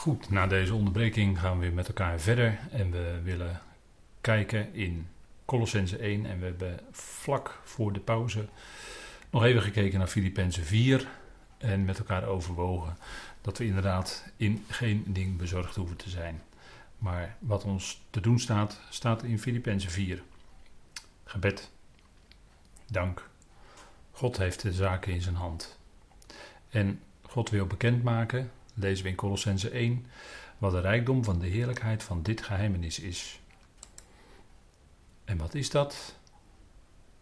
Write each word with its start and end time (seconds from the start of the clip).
Goed, 0.00 0.30
na 0.30 0.46
deze 0.46 0.74
onderbreking 0.74 1.40
gaan 1.40 1.58
we 1.58 1.64
weer 1.64 1.72
met 1.72 1.88
elkaar 1.88 2.20
verder 2.20 2.58
en 2.70 2.90
we 2.90 3.20
willen 3.22 3.60
kijken 4.20 4.74
in 4.74 5.06
Colossense 5.44 5.96
1 5.96 6.26
en 6.26 6.38
we 6.38 6.44
hebben 6.44 6.80
vlak 6.90 7.60
voor 7.64 7.92
de 7.92 8.00
pauze 8.00 8.48
nog 9.30 9.44
even 9.44 9.62
gekeken 9.62 9.98
naar 9.98 10.08
Filippenzen 10.08 10.64
4 10.64 11.08
en 11.58 11.84
met 11.84 11.98
elkaar 11.98 12.24
overwogen 12.24 12.96
dat 13.40 13.58
we 13.58 13.64
inderdaad 13.64 14.24
in 14.36 14.64
geen 14.68 15.04
ding 15.06 15.36
bezorgd 15.36 15.76
hoeven 15.76 15.96
te 15.96 16.10
zijn. 16.10 16.42
Maar 16.98 17.36
wat 17.38 17.64
ons 17.64 18.02
te 18.10 18.20
doen 18.20 18.38
staat, 18.38 18.80
staat 18.88 19.22
in 19.22 19.38
Filippenzen 19.38 19.90
4. 19.90 20.22
Gebed. 21.24 21.70
Dank. 22.86 23.28
God 24.10 24.36
heeft 24.36 24.62
de 24.62 24.72
zaken 24.72 25.12
in 25.12 25.22
zijn 25.22 25.36
hand. 25.36 25.78
En 26.70 27.00
God 27.22 27.50
wil 27.50 27.66
bekendmaken 27.66 28.50
lezen 28.80 29.04
we 29.04 29.10
in 29.10 29.16
Colossense 29.16 29.70
1, 29.70 30.06
wat 30.58 30.72
de 30.72 30.80
rijkdom 30.80 31.24
van 31.24 31.38
de 31.38 31.46
heerlijkheid 31.46 32.02
van 32.02 32.22
dit 32.22 32.42
geheimenis 32.42 32.98
is. 32.98 33.40
En 35.24 35.36
wat 35.36 35.54
is 35.54 35.70
dat? 35.70 36.18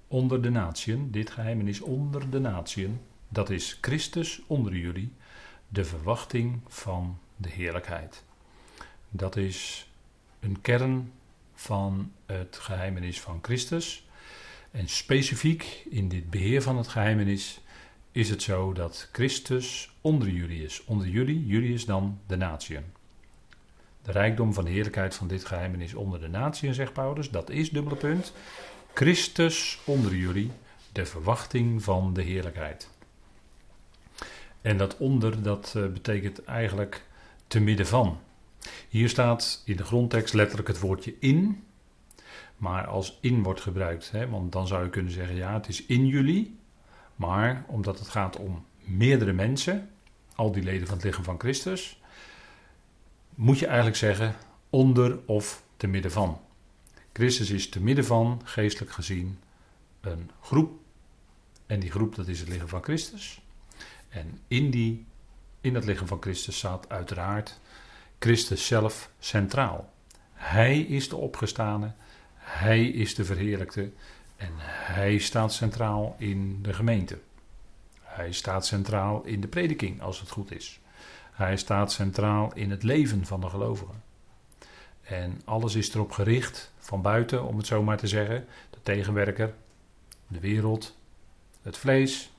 Onder 0.09 0.43
de 0.43 0.51
natieën, 0.51 1.11
dit 1.11 1.31
geheimenis 1.31 1.81
onder 1.81 2.31
de 2.31 2.39
natieën, 2.39 3.01
dat 3.29 3.51
is 3.51 3.79
Christus 3.81 4.43
onder 4.47 4.77
jullie, 4.77 5.13
de 5.69 5.85
verwachting 5.85 6.61
van 6.67 7.19
de 7.37 7.49
heerlijkheid. 7.49 8.25
Dat 9.11 9.37
is 9.37 9.89
een 10.41 10.61
kern 10.61 11.13
van 11.55 12.13
het 12.27 12.57
geheimenis 12.57 13.21
van 13.21 13.39
Christus. 13.43 14.07
En 14.71 14.89
specifiek 14.89 15.87
in 15.91 16.09
dit 16.09 16.31
beheer 16.31 16.63
van 16.63 16.77
het 16.77 16.89
geheimenis 16.89 17.61
is 18.19 18.31
het 18.31 18.43
zo 18.43 18.73
dat 18.73 19.09
Christus 19.13 19.91
onder 20.01 20.29
jullie 20.29 20.65
is. 20.65 20.85
Onder 20.85 21.09
jullie, 21.09 21.47
jullie 21.47 21.75
is 21.75 21.85
dan 21.85 22.21
de 22.27 22.37
natieën. 22.37 22.85
De 24.03 24.13
rijkdom 24.13 24.53
van 24.53 24.65
de 24.65 24.71
heerlijkheid 24.71 25.15
van 25.15 25.29
dit 25.29 25.51
is 25.79 25.95
onder 25.95 26.21
de 26.21 26.29
natieën, 26.29 26.75
zegt 26.75 26.93
Paulus. 26.93 27.31
Dat 27.31 27.51
is 27.51 27.71
dubbele 27.71 27.97
punt. 27.97 28.33
Christus 28.95 29.79
onder 29.85 30.15
jullie, 30.15 30.51
de 30.93 31.07
verwachting 31.07 31.83
van 31.83 32.15
de 32.15 32.23
heerlijkheid. 32.23 32.89
En 34.61 34.77
dat 34.77 34.97
onder, 34.97 35.43
dat 35.43 35.75
eh, 35.77 35.87
betekent 35.87 36.45
eigenlijk 36.45 37.05
te 37.47 37.61
midden 37.61 37.87
van. 37.87 38.19
Hier 38.89 39.09
staat 39.09 39.63
in 39.65 39.77
de 39.77 39.85
grondtekst 39.85 40.35
letterlijk 40.35 40.69
het 40.69 40.81
woordje 40.81 41.15
in. 41.19 41.65
Maar 42.57 42.87
als 42.87 43.19
in 43.21 43.43
wordt 43.43 43.61
gebruikt, 43.61 44.11
hè, 44.11 44.29
want 44.29 44.53
dan 44.53 44.67
zou 44.67 44.85
je 44.85 44.91
kunnen 44.91 45.13
zeggen: 45.13 45.37
ja, 45.37 45.55
het 45.55 45.69
is 45.69 45.87
in 45.87 46.07
jullie. 46.07 46.58
Maar 47.19 47.65
omdat 47.67 47.99
het 47.99 48.09
gaat 48.09 48.37
om 48.37 48.65
meerdere 48.79 49.33
mensen, 49.33 49.91
al 50.35 50.53
die 50.53 50.63
leden 50.63 50.87
van 50.87 50.97
het 50.97 51.05
lichaam 51.05 51.25
van 51.25 51.41
Christus, 51.41 52.01
moet 53.35 53.59
je 53.59 53.67
eigenlijk 53.67 53.97
zeggen 53.97 54.35
onder 54.71 55.19
of 55.27 55.63
te 55.77 55.87
midden 55.87 56.11
van. 56.11 56.41
Christus 57.13 57.51
is 57.51 57.69
te 57.69 57.81
midden 57.81 58.05
van, 58.05 58.41
geestelijk 58.45 58.93
gezien, 58.93 59.39
een 60.01 60.31
groep. 60.41 60.81
En 61.67 61.81
die 61.81 61.91
groep, 61.91 62.15
dat 62.15 62.29
is 62.29 62.41
het 62.41 62.49
lichaam 62.49 62.69
van 62.69 62.83
Christus. 62.83 63.41
En 64.09 64.41
in, 64.49 64.71
die, 64.71 65.07
in 65.61 65.75
het 65.75 65.85
lichaam 65.85 66.07
van 66.07 66.23
Christus 66.23 66.57
staat 66.57 66.89
uiteraard 66.89 67.61
Christus 68.19 68.67
zelf 68.67 69.11
centraal. 69.19 69.93
Hij 70.33 70.79
is 70.81 71.09
de 71.09 71.17
opgestane, 71.17 71.93
hij 72.35 72.89
is 72.89 73.15
de 73.15 73.25
verheerlijkte 73.25 73.91
en 74.39 74.53
hij 74.61 75.19
staat 75.19 75.53
centraal 75.53 76.15
in 76.19 76.63
de 76.63 76.73
gemeente. 76.73 77.19
Hij 78.03 78.33
staat 78.33 78.67
centraal 78.67 79.23
in 79.25 79.41
de 79.41 79.49
prediking, 79.49 80.03
als 80.03 80.21
het 80.21 80.31
goed 80.31 80.53
is. 80.53 80.81
Hij 81.33 81.57
staat 81.57 81.93
centraal 81.93 82.55
in 82.55 82.71
het 82.71 82.83
leven 82.83 83.27
van 83.27 83.41
de 83.41 83.49
gelovigen. 83.49 84.03
En 85.03 85.41
alles 85.45 85.75
is 85.75 85.95
erop 85.95 86.13
gericht, 86.13 86.73
van 86.79 87.03
buiten, 87.03 87.45
om 87.45 87.57
het 87.57 87.67
zo 87.67 87.83
maar 87.83 87.97
te 87.97 88.07
zeggen. 88.07 88.47
De 88.71 88.79
tegenwerker, 88.83 89.55
de 90.27 90.41
wereld, 90.41 90.97
het 91.63 91.77
vlees. 91.77 92.31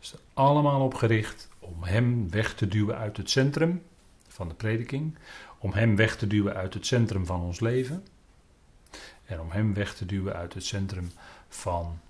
Is 0.00 0.12
er 0.12 0.18
allemaal 0.34 0.84
op 0.84 0.94
gericht 0.94 1.48
om 1.58 1.82
hem 1.82 2.30
weg 2.30 2.54
te 2.54 2.68
duwen 2.68 2.96
uit 2.96 3.16
het 3.16 3.30
centrum 3.30 3.82
van 4.28 4.48
de 4.48 4.54
prediking. 4.54 5.18
Om 5.58 5.72
hem 5.72 5.96
weg 5.96 6.16
te 6.16 6.26
duwen 6.26 6.54
uit 6.54 6.74
het 6.74 6.86
centrum 6.86 7.26
van 7.26 7.40
ons 7.40 7.60
leven. 7.60 8.04
En 9.28 9.40
om 9.40 9.50
hem 9.50 9.74
weg 9.74 9.94
te 9.94 10.06
duwen 10.06 10.34
uit 10.34 10.54
het 10.54 10.64
centrum 10.64 11.10
van 11.48 12.00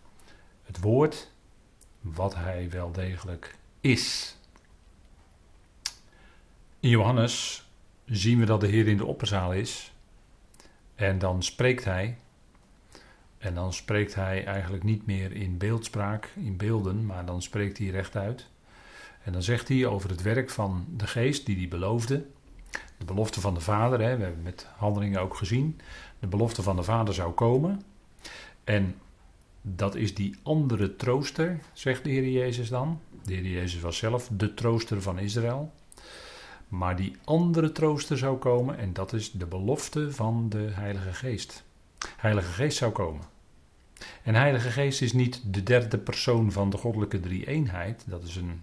het 0.63 0.81
woord, 0.81 1.31
wat 2.01 2.35
hij 2.35 2.71
wel 2.71 2.93
degelijk 2.93 3.55
is. 3.81 4.37
In 6.81 6.89
Johannes 6.89 7.67
zien 8.05 8.39
we 8.39 8.45
dat 8.45 8.61
de 8.61 8.67
Heer 8.67 8.89
in 8.89 8.97
de 8.97 9.05
opperzaal 9.05 9.53
is. 9.53 9.93
En 10.95 11.19
dan 11.19 11.43
spreekt 11.43 11.85
hij. 11.85 12.19
En 13.39 13.55
dan 13.55 13.73
spreekt 13.73 14.15
hij 14.15 14.45
eigenlijk 14.45 14.85
niet 14.85 15.07
meer 15.07 15.33
in 15.33 15.59
beeldspraak, 15.59 16.33
in 16.37 16.57
beelden, 16.57 17.07
maar 17.07 17.25
dan 17.25 17.43
spreekt 17.43 17.79
hij 17.79 17.87
rechtuit. 17.87 18.47
En 19.23 19.33
dan 19.33 19.43
zegt 19.43 19.69
hij 19.69 19.87
over 19.87 20.11
het 20.11 20.23
werk 20.23 20.51
van 20.51 20.87
de 20.97 21.07
geest 21.07 21.47
die 21.47 21.57
hij 21.57 21.69
beloofde. 21.69 22.27
De 22.99 23.05
belofte 23.05 23.41
van 23.41 23.55
de 23.55 23.61
Vader, 23.61 24.01
hè, 24.01 24.17
we 24.17 24.23
hebben 24.23 24.43
met 24.43 24.67
handelingen 24.77 25.21
ook 25.21 25.37
gezien. 25.37 25.81
De 26.19 26.27
belofte 26.27 26.63
van 26.63 26.77
de 26.77 26.83
Vader 26.83 27.15
zou 27.15 27.33
komen. 27.33 27.83
En 28.65 28.95
dat 29.63 29.95
is 29.95 30.15
die 30.15 30.37
andere 30.43 30.97
trooster, 30.97 31.61
zegt 31.73 32.05
de 32.05 32.11
Heer 32.11 32.29
Jezus 32.29 32.69
dan. 32.69 33.01
De 33.25 33.35
Heer 33.35 33.47
Jezus 33.47 33.81
was 33.81 33.97
zelf 33.97 34.29
de 34.33 34.55
trooster 34.55 35.03
van 35.03 35.19
Israël. 35.19 35.73
Maar 36.69 36.97
die 36.97 37.17
andere 37.25 37.73
trooster 37.73 38.19
zou 38.19 38.37
komen 38.37 38.79
en 38.79 38.93
dat 38.93 39.13
is 39.13 39.33
de 39.33 39.47
belofte 39.47 40.13
van 40.13 40.49
de 40.49 40.69
Heilige 40.73 41.13
Geest. 41.13 41.65
Heilige 42.17 42.53
Geest 42.53 42.79
zou 42.79 42.93
komen. 42.93 43.23
En 44.23 44.35
Heilige 44.35 44.71
Geest 44.71 45.03
is 45.03 45.13
niet 45.13 45.43
de 45.45 45.63
derde 45.63 45.99
persoon 45.99 46.53
van 46.53 46.71
de 46.71 46.77
goddelijke 46.77 47.21
drie-eenheid. 47.21 48.05
Dat 48.07 48.23
is 48.23 48.37
een 48.37 48.63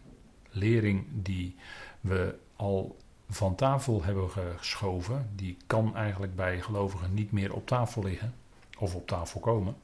lering 0.49 1.05
die 1.11 1.55
we 2.01 2.35
al 2.55 2.97
van 3.29 3.55
tafel 3.55 4.03
hebben 4.03 4.29
geschoven. 4.29 5.29
Die 5.35 5.57
kan 5.67 5.95
eigenlijk 5.95 6.35
bij 6.35 6.61
gelovigen 6.61 7.13
niet 7.13 7.31
meer 7.31 7.53
op 7.53 7.67
tafel 7.67 8.03
liggen 8.03 8.33
of 8.77 8.95
op 8.95 9.07
tafel 9.07 9.39
komen. 9.39 9.75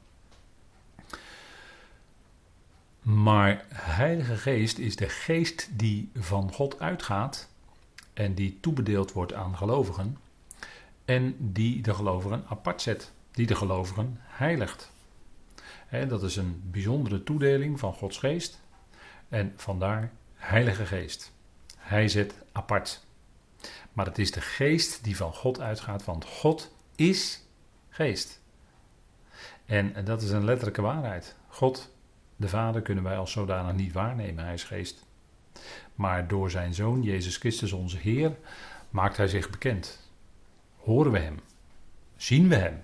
Maar 3.02 3.64
Heilige 3.68 4.36
Geest 4.36 4.78
is 4.78 4.96
de 4.96 5.08
geest 5.08 5.68
die 5.72 6.10
van 6.14 6.52
God 6.52 6.80
uitgaat 6.80 7.48
en 8.12 8.34
die 8.34 8.58
toebedeeld 8.60 9.12
wordt 9.12 9.32
aan 9.32 9.56
gelovigen 9.56 10.16
en 11.04 11.36
die 11.38 11.82
de 11.82 11.94
gelovigen 11.94 12.44
apart 12.48 12.82
zet, 12.82 13.12
die 13.30 13.46
de 13.46 13.54
gelovigen 13.54 14.20
heiligt. 14.20 14.90
dat 16.08 16.22
is 16.22 16.36
een 16.36 16.62
bijzondere 16.64 17.22
toedeling 17.22 17.78
van 17.78 17.92
Gods 17.94 18.18
geest 18.18 18.60
en 19.28 19.52
vandaar 19.56 20.12
Heilige 20.34 20.86
Geest. 20.86 21.32
Hij 21.76 22.08
zet 22.08 22.34
apart. 22.52 23.04
Maar 23.92 24.06
het 24.06 24.18
is 24.18 24.30
de 24.30 24.40
geest 24.40 25.04
die 25.04 25.16
van 25.16 25.34
God 25.34 25.60
uitgaat, 25.60 26.04
want 26.04 26.24
God 26.24 26.74
is 26.96 27.46
geest. 27.88 28.40
En 29.64 30.04
dat 30.04 30.22
is 30.22 30.30
een 30.30 30.44
letterlijke 30.44 30.82
waarheid. 30.82 31.36
God 31.48 31.90
de 32.36 32.48
Vader 32.48 32.82
kunnen 32.82 33.04
wij 33.04 33.16
als 33.16 33.32
zodanig 33.32 33.74
niet 33.74 33.92
waarnemen, 33.92 34.44
hij 34.44 34.54
is 34.54 34.64
geest. 34.64 35.06
Maar 35.94 36.28
door 36.28 36.50
zijn 36.50 36.74
Zoon, 36.74 37.02
Jezus 37.02 37.36
Christus, 37.36 37.72
onze 37.72 37.98
Heer, 37.98 38.36
maakt 38.90 39.16
hij 39.16 39.28
zich 39.28 39.50
bekend. 39.50 40.10
Horen 40.76 41.12
we 41.12 41.18
hem? 41.18 41.40
Zien 42.16 42.48
we 42.48 42.54
hem? 42.54 42.82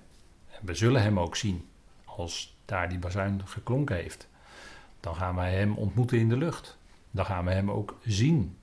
We 0.61 0.75
zullen 0.75 1.03
hem 1.03 1.21
ook 1.21 1.37
zien, 1.37 1.69
als 2.05 2.57
daar 2.65 2.89
die 2.89 2.99
bazuin 2.99 3.47
geklonken 3.47 3.97
heeft. 3.97 4.29
Dan 5.01 5.15
gaan 5.15 5.35
wij 5.35 5.55
hem 5.55 5.75
ontmoeten 5.75 6.19
in 6.19 6.29
de 6.29 6.37
lucht. 6.37 6.79
Dan 7.11 7.25
gaan 7.25 7.45
we 7.45 7.51
hem 7.51 7.71
ook 7.71 7.99
zien. 8.05 8.57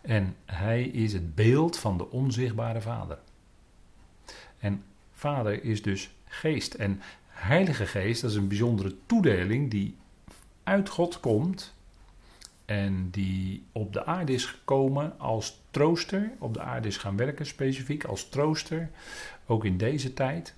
En 0.00 0.36
hij 0.44 0.82
is 0.82 1.12
het 1.12 1.34
beeld 1.34 1.78
van 1.78 1.98
de 1.98 2.10
onzichtbare 2.10 2.80
Vader. 2.80 3.18
En 4.58 4.84
Vader 5.12 5.64
is 5.64 5.82
dus 5.82 6.10
geest. 6.24 6.74
En 6.74 7.00
Heilige 7.26 7.86
Geest, 7.86 8.20
dat 8.20 8.30
is 8.30 8.36
een 8.36 8.48
bijzondere 8.48 8.94
toedeling 9.06 9.70
die 9.70 9.96
uit 10.62 10.88
God 10.88 11.20
komt 11.20 11.74
en 12.64 13.10
die 13.10 13.62
op 13.72 13.92
de 13.92 14.04
aarde 14.04 14.32
is 14.32 14.44
gekomen 14.44 15.18
als 15.18 15.60
trooster, 15.70 16.30
op 16.38 16.54
de 16.54 16.60
aarde 16.60 16.88
is 16.88 16.96
gaan 16.96 17.16
werken 17.16 17.46
specifiek 17.46 18.04
als 18.04 18.28
trooster, 18.28 18.90
ook 19.46 19.64
in 19.64 19.76
deze 19.76 20.14
tijd. 20.14 20.54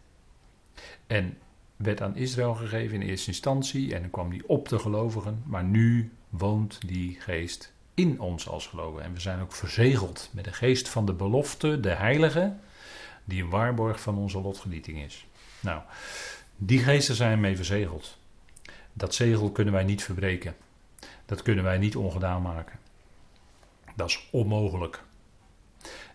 En 1.07 1.39
werd 1.77 2.03
aan 2.03 2.17
Israël 2.17 2.55
gegeven 2.55 3.03
in 3.03 3.09
eerste 3.09 3.29
instantie 3.29 3.95
en 3.95 4.01
dan 4.01 4.11
kwam 4.11 4.31
die 4.31 4.49
op 4.49 4.69
de 4.69 4.79
gelovigen, 4.79 5.43
maar 5.47 5.65
nu 5.65 6.13
woont 6.29 6.79
die 6.87 7.21
geest 7.21 7.73
in 8.00 8.20
ons 8.20 8.49
als 8.49 8.67
gelovigen. 8.67 9.05
En 9.05 9.12
we 9.12 9.20
zijn 9.20 9.41
ook 9.41 9.52
verzegeld 9.52 10.31
met 10.32 10.44
de 10.44 10.52
geest 10.52 10.88
van 10.88 11.06
de 11.06 11.12
belofte, 11.12 11.81
de 11.81 11.94
heilige, 11.94 12.56
die 13.25 13.43
een 13.43 13.50
waarborg 13.50 14.00
van 14.00 14.17
onze 14.17 14.41
lotgenieting 14.41 14.99
is. 14.99 15.26
Nou, 15.61 15.82
die 16.56 16.79
geesten 16.79 17.14
zijn 17.14 17.41
mee 17.41 17.56
verzegeld. 17.56 18.19
Dat 18.93 19.14
zegel 19.14 19.50
kunnen 19.50 19.75
wij 19.75 19.85
niet 19.85 20.02
verbreken. 20.02 20.56
Dat 21.26 21.43
kunnen 21.43 21.64
wij 21.64 21.79
niet 21.79 21.97
ongedaan 21.97 22.43
maken. 22.43 22.79
Dat 23.97 24.08
is 24.08 24.29
onmogelijk. 24.31 25.02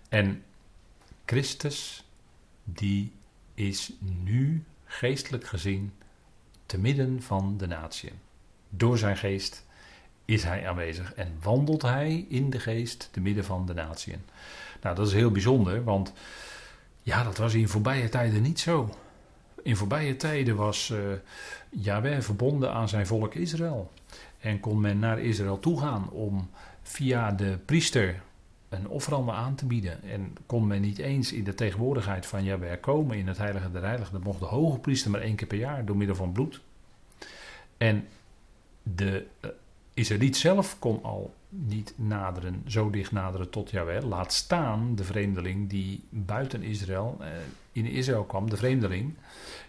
En 0.09 0.43
Christus, 1.25 2.05
die 2.63 3.11
is 3.53 3.91
nu 3.99 4.63
geestelijk 4.85 5.45
gezien 5.45 5.93
te 6.65 6.79
midden 6.79 7.21
van 7.21 7.57
de 7.57 7.67
natieën. 7.67 8.19
Door 8.69 8.97
zijn 8.97 9.17
geest 9.17 9.65
is 10.25 10.44
hij 10.44 10.68
aanwezig 10.68 11.13
en 11.13 11.38
wandelt 11.42 11.81
hij 11.81 12.25
in 12.30 12.50
de 12.50 12.60
geest 12.60 13.10
te 13.12 13.19
midden 13.19 13.45
van 13.45 13.66
de 13.66 13.74
natieën. 13.74 14.22
Nou, 14.81 14.95
dat 14.95 15.07
is 15.07 15.13
heel 15.13 15.31
bijzonder, 15.31 15.83
want 15.83 16.13
ja, 17.04 17.24
dat 17.24 17.38
was 17.38 17.54
in 17.54 17.68
voorbije 17.68 18.10
tijden 18.10 18.42
niet 18.42 18.60
zo. 18.60 18.95
In 19.63 19.75
voorbije 19.75 20.16
tijden 20.16 20.56
was 20.56 20.94
uh, 21.83 22.19
verbonden 22.19 22.74
aan 22.74 22.89
zijn 22.89 23.07
volk 23.07 23.33
Israël. 23.33 23.92
En 24.39 24.60
kon 24.60 24.81
men 24.81 25.00
naar 25.00 25.19
Israël 25.19 25.60
toe 25.60 25.80
gaan 25.80 26.10
om 26.10 26.50
via 26.81 27.31
de 27.31 27.57
priester 27.66 28.21
een 28.69 28.88
offerande 28.88 29.31
aan 29.31 29.56
te 29.56 29.66
bieden. 29.66 30.04
En 30.04 30.36
kon 30.45 30.68
men 30.68 30.81
niet 30.81 30.98
eens 30.98 31.33
in 31.33 31.44
de 31.44 31.54
tegenwoordigheid 31.54 32.25
van 32.25 32.44
Jahweh 32.44 32.81
komen 32.81 33.18
in 33.18 33.28
het 33.28 33.38
Heilige 33.38 33.71
der 33.71 33.83
Heiligen. 33.83 34.13
Dat 34.13 34.24
mocht 34.24 34.39
de 34.39 34.45
hoge 34.45 34.80
priester 34.80 35.12
maar 35.12 35.21
één 35.21 35.36
keer 35.36 35.48
per 35.48 35.57
jaar 35.57 35.86
door 35.86 35.98
middel 35.98 36.16
van 36.16 36.31
bloed. 36.31 36.62
En 37.78 38.07
de 38.83 39.25
uh, 39.42 39.51
Israëliet 39.95 40.38
zelf 40.38 40.80
kon 40.80 41.03
al 41.03 41.33
niet 41.50 41.94
naderen, 41.95 42.63
zo 42.68 42.89
dicht 42.89 43.12
naderen 43.12 43.50
tot 43.50 43.69
Jahweh. 43.69 44.03
Laat 44.03 44.33
staan 44.33 44.95
de 44.95 45.03
vreemdeling 45.03 45.69
die 45.69 46.03
buiten 46.09 46.63
Israël, 46.63 47.18
uh, 47.21 47.27
in 47.71 47.86
Israël 47.86 48.24
kwam, 48.24 48.50
de 48.50 48.57
vreemdeling 48.57 49.13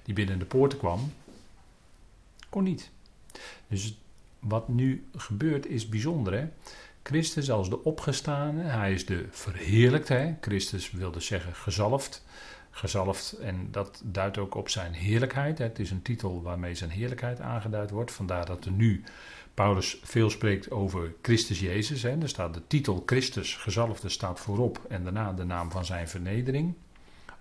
die 0.02 0.14
binnen 0.14 0.38
de 0.38 0.44
poorten 0.44 0.78
kwam, 0.78 1.12
kon 2.48 2.62
niet. 2.62 2.90
Dus 3.68 3.98
wat 4.38 4.68
nu 4.68 5.06
gebeurt 5.16 5.66
is 5.66 5.88
bijzonder. 5.88 6.32
Hè? 6.32 6.48
Christus 7.02 7.50
als 7.50 7.68
de 7.68 7.84
opgestane, 7.84 8.62
hij 8.62 8.92
is 8.92 9.06
de 9.06 9.26
verheerlijkte. 9.30 10.34
Christus 10.40 10.90
wil 10.90 11.10
dus 11.10 11.26
zeggen 11.26 11.54
gezalfd. 11.54 12.24
Gezalfd 12.70 13.32
en 13.32 13.68
dat 13.70 14.02
duidt 14.04 14.38
ook 14.38 14.54
op 14.54 14.68
zijn 14.68 14.92
heerlijkheid. 14.92 15.58
Het 15.58 15.78
is 15.78 15.90
een 15.90 16.02
titel 16.02 16.42
waarmee 16.42 16.74
zijn 16.74 16.90
heerlijkheid 16.90 17.40
aangeduid 17.40 17.90
wordt. 17.90 18.12
Vandaar 18.12 18.46
dat 18.46 18.64
er 18.64 18.70
nu 18.70 19.04
Paulus 19.56 19.98
veel 20.02 20.30
spreekt 20.30 20.70
over 20.70 21.14
Christus 21.22 21.60
Jezus. 21.60 22.02
Hè. 22.02 22.20
Er 22.20 22.28
staat 22.28 22.54
de 22.54 22.66
titel 22.66 23.02
Christus 23.06 23.54
gezalfde 23.54 24.08
staat 24.08 24.40
voorop 24.40 24.80
en 24.88 25.04
daarna 25.04 25.32
de 25.32 25.44
naam 25.44 25.70
van 25.70 25.84
zijn 25.84 26.08
vernedering. 26.08 26.74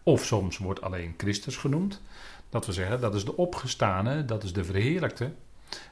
Of 0.04 0.26
soms 0.26 0.58
wordt 0.58 0.82
alleen 0.82 1.14
Christus 1.18 1.58
genoemd. 1.58 2.02
Dat 2.50 2.66
we 2.66 2.74
zeggen, 2.74 3.02
dat 3.02 3.16
is 3.16 3.26
de 3.26 3.38
opgestane, 3.38 4.26
dat 4.26 4.44
is 4.44 4.54
de 4.54 4.64
verheerlijkte. 4.64 5.34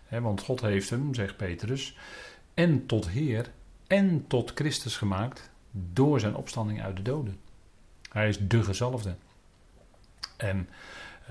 want 0.09 0.41
God 0.41 0.61
heeft 0.61 0.89
hem, 0.89 1.13
zegt 1.13 1.37
Petrus, 1.37 1.97
en 2.53 2.85
tot 2.85 3.09
Heer 3.09 3.51
en 3.87 4.25
tot 4.27 4.51
Christus 4.55 4.97
gemaakt 4.97 5.49
door 5.71 6.19
zijn 6.19 6.35
opstanding 6.35 6.81
uit 6.81 6.95
de 6.95 7.01
doden. 7.01 7.39
Hij 8.09 8.27
is 8.27 8.37
de 8.47 8.63
gezalfde. 8.63 9.15
En 10.37 10.69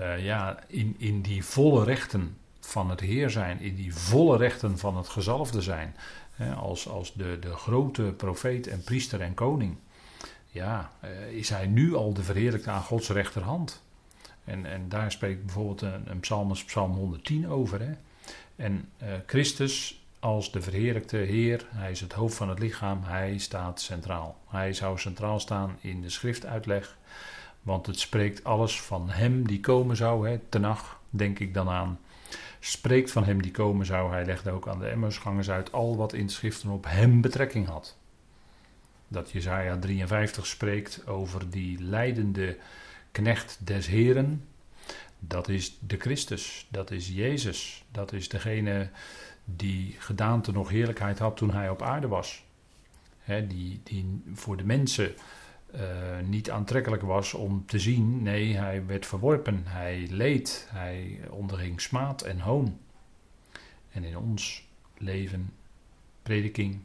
uh, 0.01 0.23
ja, 0.23 0.59
in, 0.67 0.95
in 0.97 1.21
die 1.21 1.45
volle 1.45 1.83
rechten 1.83 2.37
van 2.65 2.89
het 2.89 2.99
Heer 2.99 3.29
zijn, 3.29 3.59
in 3.59 3.75
die 3.75 3.95
volle 3.95 4.37
rechten 4.37 4.77
van 4.77 4.97
het 4.97 5.07
gezalfde 5.07 5.61
zijn, 5.61 5.95
hè, 6.35 6.53
als, 6.53 6.87
als 6.87 7.13
de, 7.13 7.37
de 7.39 7.55
grote 7.55 8.03
profeet 8.03 8.67
en 8.67 8.83
priester 8.83 9.21
en 9.21 9.33
koning, 9.33 9.77
ja, 10.49 10.91
uh, 11.03 11.31
is 11.31 11.49
hij 11.49 11.67
nu 11.67 11.95
al 11.95 12.13
de 12.13 12.23
verheerlijkte 12.23 12.69
aan 12.69 12.81
Gods 12.81 13.09
rechterhand. 13.09 13.83
En, 14.43 14.65
en 14.65 14.89
daar 14.89 15.11
spreekt 15.11 15.45
bijvoorbeeld 15.45 15.81
een, 15.81 16.09
een 16.11 16.19
psalm, 16.19 16.51
psalm 16.51 16.91
110 16.91 17.49
over. 17.49 17.79
Hè. 17.79 17.91
En 18.55 18.89
uh, 19.03 19.07
Christus 19.25 20.03
als 20.23 20.51
de 20.51 20.61
verheerlijkte 20.61 21.17
Heer, 21.17 21.65
hij 21.69 21.91
is 21.91 21.99
het 21.99 22.13
hoofd 22.13 22.35
van 22.35 22.49
het 22.49 22.59
lichaam, 22.59 23.03
hij 23.03 23.37
staat 23.37 23.81
centraal. 23.81 24.37
Hij 24.47 24.73
zou 24.73 24.99
centraal 24.99 25.39
staan 25.39 25.77
in 25.81 26.01
de 26.01 26.09
schriftuitleg, 26.09 26.97
want 27.61 27.85
het 27.85 27.99
spreekt 27.99 28.43
alles 28.43 28.81
van 28.81 29.09
hem 29.09 29.47
die 29.47 29.59
komen 29.59 29.95
zou, 29.95 30.29
hè, 30.29 30.39
tenach, 30.49 30.99
denk 31.09 31.39
ik 31.39 31.53
dan 31.53 31.69
aan. 31.69 31.99
Spreekt 32.65 33.11
van 33.11 33.23
hem 33.23 33.41
die 33.41 33.51
komen 33.51 33.85
zou, 33.85 34.11
hij 34.11 34.25
legde 34.25 34.51
ook 34.51 34.67
aan 34.67 34.79
de 34.79 34.87
Emmersgangers 34.87 35.49
uit 35.49 35.71
al 35.71 35.97
wat 35.97 36.13
in 36.13 36.29
schriften 36.29 36.69
op 36.69 36.85
hem 36.87 37.21
betrekking 37.21 37.67
had. 37.67 37.97
Dat 39.07 39.31
Jezaja 39.31 39.77
53 39.77 40.45
spreekt 40.45 41.07
over 41.07 41.49
die 41.49 41.81
leidende 41.81 42.57
knecht 43.11 43.57
des 43.63 43.87
Heren, 43.87 44.47
dat 45.19 45.49
is 45.49 45.77
de 45.79 45.97
Christus, 45.97 46.67
dat 46.69 46.91
is 46.91 47.07
Jezus, 47.07 47.83
dat 47.91 48.13
is 48.13 48.29
degene 48.29 48.89
die 49.45 49.95
gedaante 49.99 50.51
nog 50.51 50.69
heerlijkheid 50.69 51.19
had 51.19 51.37
toen 51.37 51.51
hij 51.51 51.69
op 51.69 51.81
aarde 51.81 52.07
was. 52.07 52.43
die, 53.25 53.81
die 53.83 54.21
voor 54.33 54.57
de 54.57 54.65
mensen 54.65 55.13
uh, 55.75 55.81
niet 56.25 56.51
aantrekkelijk 56.51 57.01
was 57.01 57.33
om 57.33 57.65
te 57.65 57.79
zien. 57.79 58.23
Nee, 58.23 58.57
hij 58.57 58.85
werd 58.85 59.05
verworpen, 59.05 59.63
hij 59.65 60.07
leed, 60.09 60.67
hij 60.71 61.19
onderging 61.29 61.81
smaad 61.81 62.21
en 62.21 62.39
hoon. 62.39 62.79
En 63.91 64.03
in 64.03 64.17
ons 64.17 64.67
leven, 64.97 65.53
prediking, 66.23 66.79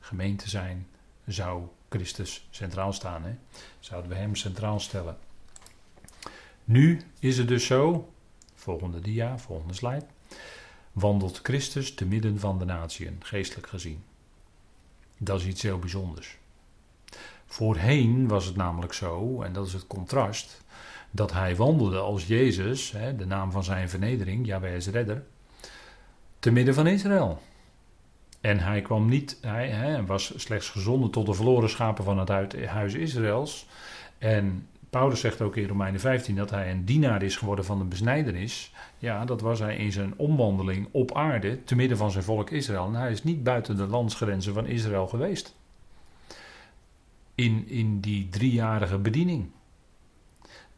gemeente 0.00 0.48
zijn, 0.48 0.86
zou 1.26 1.62
Christus 1.88 2.46
centraal 2.50 2.92
staan. 2.92 3.24
Hè? 3.24 3.34
Zouden 3.80 4.10
we 4.10 4.16
hem 4.16 4.34
centraal 4.34 4.80
stellen. 4.80 5.16
Nu 6.64 7.00
is 7.18 7.38
het 7.38 7.48
dus 7.48 7.66
zo, 7.66 8.12
volgende 8.54 9.00
dia, 9.00 9.38
volgende 9.38 9.74
slide 9.74 10.06
wandelt 10.92 11.40
Christus 11.42 11.94
te 11.94 12.04
midden 12.04 12.38
van 12.38 12.58
de 12.58 12.64
natieën, 12.64 13.16
geestelijk 13.22 13.66
gezien. 13.66 14.04
Dat 15.18 15.40
is 15.40 15.46
iets 15.46 15.62
heel 15.62 15.78
bijzonders. 15.78 16.38
Voorheen 17.52 18.28
was 18.28 18.44
het 18.44 18.56
namelijk 18.56 18.92
zo, 18.92 19.42
en 19.42 19.52
dat 19.52 19.66
is 19.66 19.72
het 19.72 19.86
contrast, 19.86 20.62
dat 21.10 21.32
hij 21.32 21.56
wandelde 21.56 21.98
als 21.98 22.26
Jezus, 22.26 22.94
de 23.18 23.26
naam 23.26 23.50
van 23.50 23.64
zijn 23.64 23.88
vernedering, 23.88 24.46
Jahweh 24.46 24.80
redder, 24.80 25.22
te 26.38 26.50
midden 26.50 26.74
van 26.74 26.86
Israël. 26.86 27.42
En 28.40 28.58
hij 28.58 28.82
kwam 28.82 29.08
niet, 29.08 29.38
hij, 29.40 29.68
hij 29.68 30.04
was 30.04 30.32
slechts 30.36 30.68
gezonden 30.68 31.10
tot 31.10 31.26
de 31.26 31.34
verloren 31.34 31.70
schapen 31.70 32.04
van 32.04 32.18
het 32.18 32.54
huis 32.66 32.94
Israëls. 32.94 33.68
En 34.18 34.68
Paulus 34.90 35.20
zegt 35.20 35.40
ook 35.40 35.56
in 35.56 35.68
Romeinen 35.68 36.00
15 36.00 36.36
dat 36.36 36.50
hij 36.50 36.70
een 36.70 36.84
dienaar 36.84 37.22
is 37.22 37.36
geworden 37.36 37.64
van 37.64 37.78
de 37.78 37.84
besnijdenis. 37.84 38.72
Ja, 38.98 39.24
dat 39.24 39.40
was 39.40 39.58
hij 39.58 39.76
in 39.76 39.92
zijn 39.92 40.14
omwandeling 40.16 40.88
op 40.90 41.14
aarde, 41.14 41.64
te 41.64 41.74
midden 41.74 41.98
van 41.98 42.10
zijn 42.10 42.24
volk 42.24 42.50
Israël. 42.50 42.86
En 42.86 42.94
hij 42.94 43.10
is 43.10 43.24
niet 43.24 43.42
buiten 43.42 43.76
de 43.76 43.86
landsgrenzen 43.86 44.54
van 44.54 44.66
Israël 44.66 45.06
geweest. 45.06 45.60
In, 47.34 47.68
in 47.68 48.00
die 48.00 48.28
driejarige 48.28 48.98
bediening. 48.98 49.50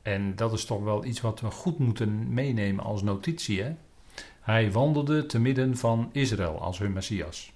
En 0.02 0.36
dat 0.36 0.52
is 0.52 0.64
toch 0.64 0.82
wel 0.82 1.04
iets 1.04 1.20
wat 1.20 1.40
we 1.40 1.50
goed 1.50 1.78
moeten 1.78 2.32
meenemen 2.32 2.84
als 2.84 3.02
notitie. 3.02 3.62
Hè? 3.62 3.74
Hij 4.40 4.72
wandelde 4.72 5.26
te 5.26 5.38
midden 5.38 5.76
van 5.76 6.08
Israël 6.12 6.60
als 6.60 6.78
hun 6.78 6.92
Messias. 6.92 7.52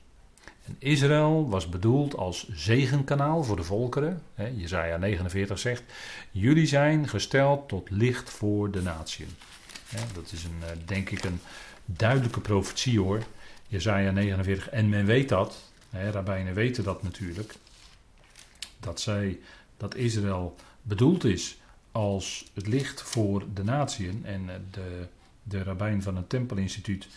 En 0.65 0.77
Israël 0.79 1.49
was 1.49 1.69
bedoeld 1.69 2.17
als 2.17 2.49
zegenkanaal 2.49 3.45
voor 3.45 3.57
de 3.57 3.63
volkeren. 3.63 4.23
Jezaja 4.57 4.97
49 4.97 5.59
zegt: 5.59 5.83
Jullie 6.31 6.67
zijn 6.67 7.09
gesteld 7.09 7.69
tot 7.69 7.91
licht 7.91 8.31
voor 8.31 8.71
de 8.71 8.83
natieën. 8.83 9.29
Dat 10.15 10.33
is 10.33 10.45
een, 10.45 10.63
eh, 10.63 10.69
denk 10.85 11.11
ik 11.11 11.25
een 11.25 11.41
duidelijke 11.85 12.41
profetie 12.41 13.01
hoor. 13.01 13.23
Jezaja 13.67 14.11
49. 14.11 14.69
En 14.69 14.89
men 14.89 15.07
weet 15.07 15.29
dat. 15.29 15.71
Rabbijnen 15.91 16.55
weten 16.55 16.85
dat 16.85 17.03
natuurlijk. 17.03 17.55
Dat 18.81 19.01
zij, 19.01 19.39
dat 19.77 19.95
Israël 19.95 20.55
bedoeld 20.83 21.25
is 21.25 21.59
als 21.93 22.51
het 22.55 22.67
licht 22.67 23.03
voor 23.03 23.45
de 23.55 23.65
natieën. 23.65 24.21
En 24.25 24.49
eh, 24.49 24.55
de, 24.71 25.07
de 25.43 25.63
rabbijn 25.63 26.03
van 26.03 26.17
het 26.17 26.29
Tempelinstituut 26.29 27.09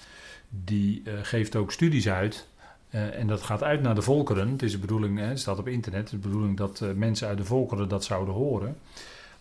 die 0.50 1.01
uh, 1.06 1.13
geeft 1.22 1.56
ook 1.56 1.72
studies 1.72 2.10
uit 2.10 2.48
uh, 2.89 3.20
en 3.20 3.27
dat 3.27 3.41
gaat 3.41 3.63
uit 3.63 3.82
naar 3.82 3.96
de 3.96 4.01
volkeren. 4.01 4.51
Het 4.51 4.62
is 4.62 4.72
de 4.72 4.77
bedoeling, 4.77 5.20
hè, 5.20 5.38
staat 5.38 5.60
op 5.60 5.68
internet, 5.68 6.01
het 6.01 6.13
is 6.13 6.22
de 6.22 6.27
bedoeling 6.27 6.58
dat 6.58 6.84
mensen 6.96 7.27
uit 7.27 7.38
de 7.38 7.46
volkeren 7.46 7.89
dat 7.89 8.03
zouden 8.03 8.34
horen. 8.34 8.77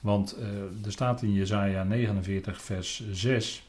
Want 0.00 0.36
er 0.84 0.92
staat 0.92 1.22
in 1.22 1.32
Jezaja 1.32 1.84
49 1.84 2.62
vers 2.62 3.04
6. 3.10 3.68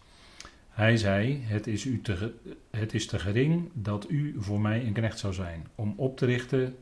Hij 0.70 0.98
zei, 0.98 1.42
het 1.44 1.68
is, 1.68 1.86
u 1.86 2.02
te, 2.02 2.34
het 2.70 2.94
is 2.94 3.08
te 3.08 3.20
gering 3.20 3.70
dat 3.74 4.10
u 4.10 4.36
voor 4.40 4.62
mij 4.62 4.86
een 4.86 4.94
knecht 4.94 5.20
zou 5.20 5.34
zijn. 5.34 5.68
Om 5.76 5.94
op 5.98 6.18
te 6.18 6.26
richten 6.26 6.76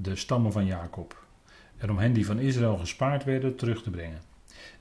de 0.00 0.16
stammen 0.16 0.52
van 0.52 0.66
Jacob. 0.66 1.26
En 1.76 1.90
om 1.90 1.98
hen 1.98 2.12
die 2.12 2.26
van 2.26 2.38
Israël 2.38 2.76
gespaard 2.76 3.24
werden 3.24 3.56
terug 3.56 3.82
te 3.82 3.90
brengen. 3.90 4.20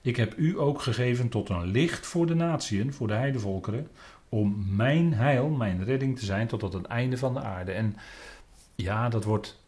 Ik 0.02 0.16
heb 0.16 0.38
u 0.38 0.60
ook 0.60 0.82
gegeven 0.82 1.30
tot 1.30 1.50
een 1.50 1.66
licht 1.66 2.06
voor 2.06 2.26
de 2.26 2.36
natieën, 2.36 2.94
voor 2.94 3.08
de 3.08 3.14
heidevolkeren 3.14 3.88
om 4.30 4.76
mijn 4.76 5.14
heil, 5.14 5.50
mijn 5.50 5.84
redding 5.84 6.20
te 6.20 6.26
zijn 6.26 6.48
tot 6.48 6.74
het 6.74 6.86
einde 6.86 7.18
van 7.18 7.34
de 7.34 7.42
aarde. 7.42 7.72
En 7.72 7.96
ja, 8.76 9.10
dat 9.10 9.24
wordt, 9.24 9.60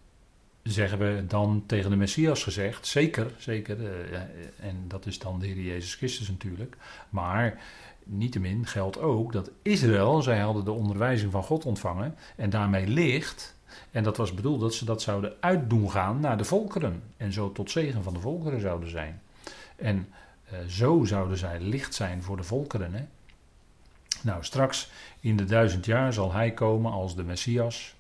zeggen 0.64 0.98
we 1.00 1.24
dan 1.28 1.64
tegen 1.66 1.90
de 1.90 1.96
Messias 1.96 2.44
gezegd, 2.44 2.88
zeker, 2.88 3.32
zeker, 3.38 3.80
uh, 3.80 4.20
en 4.60 4.86
dat 4.88 5.06
is 5.06 5.20
dan 5.20 5.40
de 5.40 5.46
Heer 5.46 5.62
Jezus 5.62 5.96
Christus 5.96 6.30
natuurlijk. 6.30 6.78
Maar 7.10 7.62
niettemin 8.04 8.66
geldt 8.66 9.00
ook 9.00 9.32
dat 9.34 9.52
Israël, 9.62 10.22
zij 10.22 10.40
hadden 10.40 10.66
de 10.66 10.72
onderwijzing 10.72 11.32
van 11.32 11.44
God 11.44 11.66
ontvangen 11.66 12.16
en 12.36 12.50
daarmee 12.50 12.88
licht. 12.88 13.58
En 13.92 14.04
dat 14.04 14.18
was 14.18 14.34
bedoeld 14.34 14.60
dat 14.60 14.74
ze 14.74 14.86
dat 14.86 15.02
zouden 15.02 15.34
uitdoen 15.40 15.92
gaan 15.92 16.20
naar 16.20 16.38
de 16.38 16.44
volkeren. 16.44 17.04
En 17.18 17.34
zo 17.34 17.52
tot 17.52 17.72
zegen 17.72 18.04
van 18.04 18.14
de 18.14 18.20
volkeren 18.20 18.62
zouden 18.62 18.90
zijn. 18.90 19.22
En 19.76 20.08
uh, 20.54 20.60
zo 20.68 21.04
zouden 21.04 21.38
zij 21.38 21.60
licht 21.60 21.96
zijn 21.96 22.24
voor 22.24 22.38
de 22.38 22.44
volkeren. 22.44 22.94
Hè? 22.94 23.06
Nou, 24.22 24.44
straks 24.44 24.92
in 25.20 25.38
de 25.38 25.46
duizend 25.46 25.86
jaar 25.86 26.14
zal 26.14 26.34
hij 26.34 26.52
komen 26.52 26.92
als 26.92 27.16
de 27.16 27.24
Messias. 27.24 27.96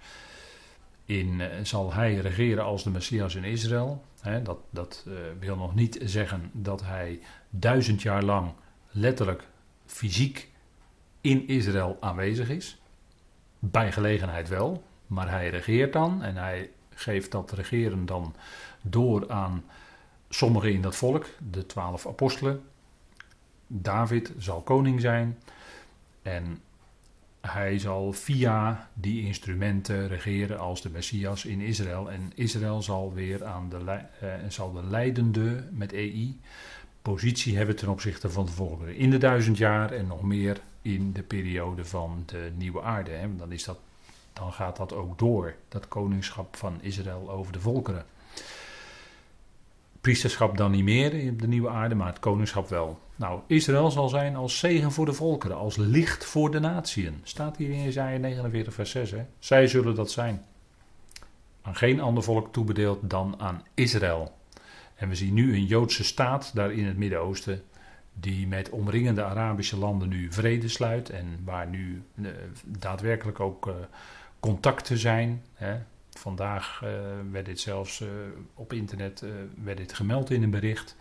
In, 1.06 1.40
uh, 1.40 1.46
zal 1.64 1.94
hij 1.94 2.16
regeren 2.16 2.64
als 2.64 2.84
de 2.84 2.90
Messias 2.90 3.36
in 3.36 3.44
Israël. 3.44 4.04
Hè? 4.22 4.42
dat 4.42 4.58
dat 4.70 5.06
uh, 5.08 5.14
wil 5.40 5.56
nog 5.56 5.76
niet 5.76 6.00
zeggen 6.04 6.50
dat 6.54 6.82
hij 6.82 7.20
duizend 7.50 8.02
jaar 8.02 8.24
lang 8.24 8.52
letterlijk 8.90 9.48
fysiek 9.86 10.50
in 11.22 11.48
Israël 11.48 11.98
aanwezig 12.00 12.50
is. 12.50 12.78
Bij 13.60 13.92
gelegenheid 13.92 14.48
wel, 14.48 14.84
maar 15.10 15.30
hij 15.30 15.50
regeert 15.50 15.94
dan 15.94 16.24
en 16.24 16.36
hij 16.36 16.70
geeft 16.89 17.32
dat 17.32 17.51
regeren 17.51 18.06
dan 18.06 18.36
door 18.82 19.32
aan 19.32 19.63
sommigen 20.30 20.74
in 20.74 20.82
dat 20.82 20.96
volk, 20.96 21.25
de 21.51 21.66
twaalf 21.66 22.08
apostelen. 22.08 22.62
David 23.68 24.34
zal 24.38 24.62
koning 24.62 25.01
zijn 25.01 25.38
en 26.22 26.62
hij 27.42 27.80
zal 27.80 28.13
via 28.13 28.89
die 28.94 29.25
instrumenten 29.25 30.08
regeren 30.08 30.60
als 30.60 30.82
de 30.82 30.89
Messias 30.89 31.46
in 31.46 31.62
Israël. 31.62 32.12
En 32.12 32.32
Israël 32.36 32.82
zal 32.82 33.13
weer 33.13 33.46
aan 33.46 33.70
de, 33.70 33.78
uh, 34.24 34.34
zal 34.48 34.72
de 34.72 34.84
leidende 34.84 35.63
met 35.72 35.94
EI 35.94 36.39
positie 37.01 37.58
hebben 37.58 37.75
ten 37.75 37.88
opzichte 37.88 38.30
van 38.30 38.46
de 38.46 38.51
volgende. 38.51 38.98
In 38.98 39.10
de 39.10 39.18
duizend 39.18 39.58
jaar 39.58 39.92
en 39.92 40.08
nog 40.08 40.22
meer 40.22 40.62
in 40.82 41.13
de 41.13 41.24
periode 41.24 41.86
van 41.86 42.24
de 42.25 42.51
nieuwe 42.56 42.82
aarde. 42.82 43.12
Hè. 43.12 43.36
Dan, 43.36 43.51
is 43.51 43.63
dat, 43.63 43.80
dan 44.33 44.53
gaat 44.53 44.77
dat 44.77 44.93
ook 44.93 45.19
door, 45.19 45.55
dat 45.67 45.88
koningschap 45.88 46.55
van 46.55 46.77
Israël 46.81 47.31
over 47.31 47.53
de 47.53 47.59
volkeren. 47.59 48.05
Priesterschap 50.01 50.57
dan 50.57 50.71
niet 50.71 50.83
meer 50.83 51.13
in 51.13 51.38
de 51.38 51.48
nieuwe 51.48 51.69
aarde, 51.69 51.95
maar 51.95 52.07
het 52.07 52.19
koningschap 52.19 52.69
wel. 52.69 53.00
Nou, 53.15 53.41
Israël 53.48 53.91
zal 53.91 54.09
zijn 54.09 54.36
als 54.36 54.59
zegen 54.59 54.91
voor 54.91 55.05
de 55.05 55.13
volkeren, 55.13 55.57
als 55.57 55.75
licht 55.75 56.25
voor 56.25 56.51
de 56.51 56.59
natieën. 56.59 57.19
Staat 57.24 57.57
hier 57.57 57.69
in 57.69 57.88
Isaiah 57.88 58.19
49, 58.19 58.74
vers 58.74 58.91
6. 58.91 59.12
Hè? 59.12 59.25
Zij 59.39 59.67
zullen 59.67 59.95
dat 59.95 60.12
zijn. 60.12 60.45
Aan 61.62 61.75
geen 61.75 62.00
ander 62.00 62.24
volk 62.24 62.53
toebedeeld 62.53 63.09
dan 63.09 63.36
aan 63.38 63.63
Israël. 63.74 64.38
En 64.95 65.09
we 65.09 65.15
zien 65.15 65.33
nu 65.33 65.53
een 65.53 65.65
Joodse 65.65 66.03
staat 66.03 66.51
daar 66.53 66.71
in 66.71 66.86
het 66.86 66.98
Midden-Oosten, 66.98 67.63
die 68.20 68.48
met 68.48 68.70
omringende 68.70 69.24
Arabische 69.24 69.78
landen 69.78 70.10
nu 70.10 70.32
vrede 70.32 70.68
sluit 70.68 71.10
en 71.10 71.42
waar 71.44 71.68
nu 71.68 72.04
uh, 72.16 72.30
daadwerkelijk 72.66 73.40
ook 73.40 73.68
uh, 73.68 73.74
contacten 74.40 74.98
zijn. 74.98 75.44
Hè. 75.54 75.78
Vandaag 76.10 76.82
uh, 76.84 76.90
werd 77.32 77.46
dit 77.46 77.60
zelfs 77.60 78.04
op 78.54 78.74
internet 78.74 79.24
werd 79.64 79.78
dit 79.78 79.94
gemeld 79.94 80.30
in 80.30 80.44
een 80.44 80.50
bericht. 80.50 80.96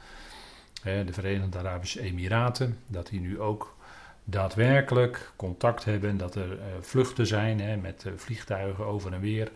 de 0.83 1.13
Verenigde 1.13 1.59
Arabische 1.59 2.01
Emiraten, 2.01 2.79
dat 2.87 3.07
die 3.07 3.21
nu 3.21 3.41
ook 3.41 3.77
daadwerkelijk 4.25 5.33
contact 5.37 5.85
hebben, 5.85 6.17
dat 6.17 6.35
er 6.35 6.59
vluchten 6.81 7.27
zijn 7.27 7.61
hè, 7.61 7.77
met 7.77 8.05
vliegtuigen 8.17 8.85
over 8.87 9.13
en 9.13 9.21
weer 9.21 9.51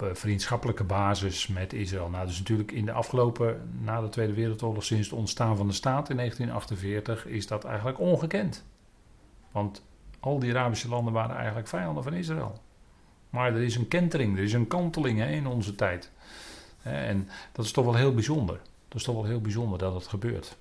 op 0.00 0.08
eh, 0.08 0.14
vriendschappelijke 0.14 0.84
basis 0.84 1.46
met 1.46 1.72
Israël. 1.72 2.08
Nou, 2.08 2.26
dus 2.26 2.38
natuurlijk 2.38 2.72
in 2.72 2.84
de 2.84 2.92
afgelopen, 2.92 3.70
na 3.80 4.00
de 4.00 4.08
Tweede 4.08 4.32
Wereldoorlog, 4.32 4.84
sinds 4.84 5.10
het 5.10 5.18
ontstaan 5.18 5.56
van 5.56 5.66
de 5.66 5.72
staat 5.72 6.10
in 6.10 6.16
1948, 6.16 7.26
is 7.26 7.46
dat 7.46 7.64
eigenlijk 7.64 7.98
ongekend. 7.98 8.64
Want 9.50 9.84
al 10.20 10.38
die 10.38 10.50
Arabische 10.50 10.88
landen 10.88 11.12
waren 11.12 11.36
eigenlijk 11.36 11.68
vijanden 11.68 12.02
van 12.02 12.12
Israël. 12.12 12.60
Maar 13.30 13.54
er 13.54 13.62
is 13.62 13.76
een 13.76 13.88
kentering, 13.88 14.36
er 14.36 14.42
is 14.42 14.52
een 14.52 14.66
kanteling 14.66 15.18
hè, 15.18 15.30
in 15.30 15.46
onze 15.46 15.74
tijd. 15.74 16.10
En 16.82 17.28
dat 17.52 17.64
is 17.64 17.72
toch 17.72 17.84
wel 17.84 17.94
heel 17.94 18.14
bijzonder. 18.14 18.60
Dat 18.88 18.98
is 18.98 19.02
toch 19.04 19.14
wel 19.14 19.24
heel 19.24 19.40
bijzonder 19.40 19.78
dat 19.78 19.94
het 19.94 20.06
gebeurt. 20.06 20.56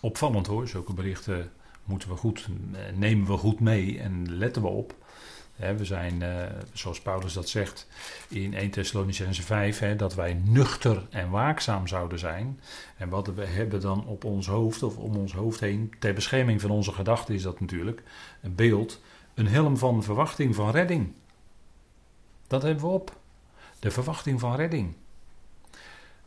Opvallend 0.00 0.46
hoor, 0.46 0.68
zulke 0.68 0.94
berichten 0.94 1.50
moeten 1.84 2.08
we 2.08 2.16
goed, 2.16 2.48
eh, 2.72 2.80
nemen 2.94 3.26
we 3.26 3.36
goed 3.36 3.60
mee 3.60 4.00
en 4.00 4.36
letten 4.36 4.62
we 4.62 4.68
op 4.68 4.94
we 5.56 5.84
zijn, 5.84 6.20
uh, 6.22 6.42
zoals 6.72 7.00
Paulus 7.00 7.32
dat 7.32 7.48
zegt 7.48 7.86
in 8.28 8.54
1 8.54 8.70
Thessalonicense 8.70 9.42
5, 9.42 9.78
hè, 9.78 9.96
dat 9.96 10.14
wij 10.14 10.40
nuchter 10.44 11.06
en 11.10 11.30
waakzaam 11.30 11.86
zouden 11.86 12.18
zijn. 12.18 12.60
En 12.96 13.08
wat 13.08 13.26
we 13.26 13.44
hebben 13.44 13.80
dan 13.80 14.06
op 14.06 14.24
ons 14.24 14.46
hoofd 14.46 14.82
of 14.82 14.96
om 14.96 15.16
ons 15.16 15.32
hoofd 15.32 15.60
heen, 15.60 15.94
ter 15.98 16.14
bescherming 16.14 16.60
van 16.60 16.70
onze 16.70 16.92
gedachten 16.92 17.34
is 17.34 17.42
dat 17.42 17.60
natuurlijk 17.60 18.02
een 18.42 18.54
beeld, 18.54 19.00
een 19.34 19.48
helm 19.48 19.76
van 19.76 20.02
verwachting 20.02 20.54
van 20.54 20.70
redding. 20.70 21.12
Dat 22.46 22.62
hebben 22.62 22.84
we 22.84 22.90
op. 22.90 23.16
De 23.78 23.90
verwachting 23.90 24.40
van 24.40 24.56
redding. 24.56 24.94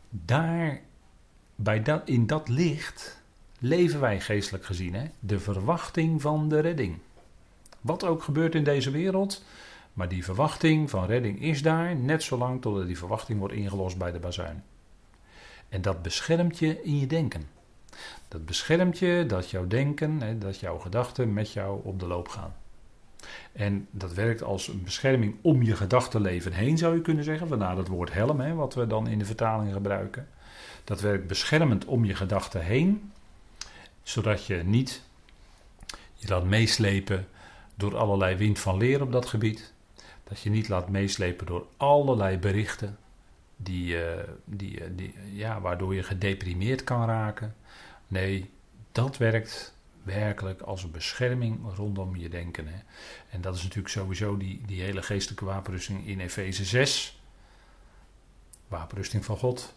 Daar, 0.08 0.80
bij 1.54 1.82
dat, 1.82 2.08
in 2.08 2.26
dat 2.26 2.48
licht, 2.48 3.22
leven 3.58 4.00
wij 4.00 4.20
geestelijk 4.20 4.64
gezien. 4.64 4.94
Hè? 4.94 5.04
De 5.18 5.40
verwachting 5.40 6.20
van 6.20 6.48
de 6.48 6.60
redding. 6.60 6.98
Wat 7.80 8.04
ook 8.04 8.22
gebeurt 8.22 8.54
in 8.54 8.64
deze 8.64 8.90
wereld. 8.90 9.44
Maar 9.92 10.08
die 10.08 10.24
verwachting 10.24 10.90
van 10.90 11.06
redding 11.06 11.42
is 11.42 11.62
daar 11.62 11.96
net 11.96 12.22
zolang 12.22 12.62
totdat 12.62 12.86
die 12.86 12.98
verwachting 12.98 13.38
wordt 13.38 13.54
ingelost 13.54 13.98
bij 13.98 14.12
de 14.12 14.18
bazuin. 14.18 14.64
En 15.68 15.82
dat 15.82 16.02
beschermt 16.02 16.58
je 16.58 16.82
in 16.82 16.98
je 16.98 17.06
denken. 17.06 17.48
Dat 18.28 18.46
beschermt 18.46 18.98
je 18.98 19.24
dat 19.26 19.50
jouw 19.50 19.66
denken, 19.66 20.38
dat 20.38 20.60
jouw 20.60 20.78
gedachten 20.78 21.32
met 21.32 21.52
jou 21.52 21.80
op 21.84 22.00
de 22.00 22.06
loop 22.06 22.28
gaan. 22.28 22.54
En 23.52 23.86
dat 23.90 24.12
werkt 24.12 24.42
als 24.42 24.68
een 24.68 24.82
bescherming 24.82 25.36
om 25.40 25.62
je 25.62 25.76
gedachtenleven 25.76 26.52
heen, 26.52 26.78
zou 26.78 26.94
je 26.94 27.00
kunnen 27.00 27.24
zeggen. 27.24 27.48
Vandaar 27.48 27.76
het 27.76 27.88
woord 27.88 28.12
helm, 28.12 28.40
hè, 28.40 28.54
wat 28.54 28.74
we 28.74 28.86
dan 28.86 29.08
in 29.08 29.18
de 29.18 29.24
vertaling 29.24 29.72
gebruiken. 29.72 30.28
Dat 30.84 31.00
werkt 31.00 31.26
beschermend 31.26 31.84
om 31.84 32.04
je 32.04 32.14
gedachten 32.14 32.64
heen, 32.64 33.12
zodat 34.02 34.46
je 34.46 34.56
niet 34.64 35.02
je 36.14 36.28
laat 36.28 36.44
meeslepen 36.44 37.28
door 37.80 37.96
allerlei 37.96 38.36
wind 38.36 38.58
van 38.58 38.76
leer 38.76 39.02
op 39.02 39.12
dat 39.12 39.26
gebied. 39.26 39.72
Dat 40.24 40.40
je 40.40 40.50
niet 40.50 40.68
laat 40.68 40.88
meeslepen 40.88 41.46
door 41.46 41.66
allerlei 41.76 42.38
berichten 42.38 42.98
die, 43.56 43.94
uh, 43.94 44.02
die, 44.44 44.80
uh, 44.80 44.86
die, 44.90 45.14
ja, 45.32 45.60
waardoor 45.60 45.94
je 45.94 46.02
gedeprimeerd 46.02 46.84
kan 46.84 47.06
raken. 47.06 47.54
Nee, 48.06 48.50
dat 48.92 49.16
werkt 49.16 49.74
werkelijk 50.02 50.60
als 50.60 50.82
een 50.82 50.90
bescherming 50.90 51.58
rondom 51.76 52.16
je 52.16 52.28
denken. 52.28 52.66
Hè. 52.66 52.80
En 53.30 53.40
dat 53.40 53.54
is 53.54 53.62
natuurlijk 53.62 53.88
sowieso 53.88 54.36
die, 54.36 54.60
die 54.66 54.82
hele 54.82 55.02
geestelijke 55.02 55.44
wapenrusting 55.44 56.06
in 56.06 56.20
Efeze 56.20 56.64
6. 56.64 57.20
Wapenrusting 58.68 59.24
van 59.24 59.36
God. 59.36 59.74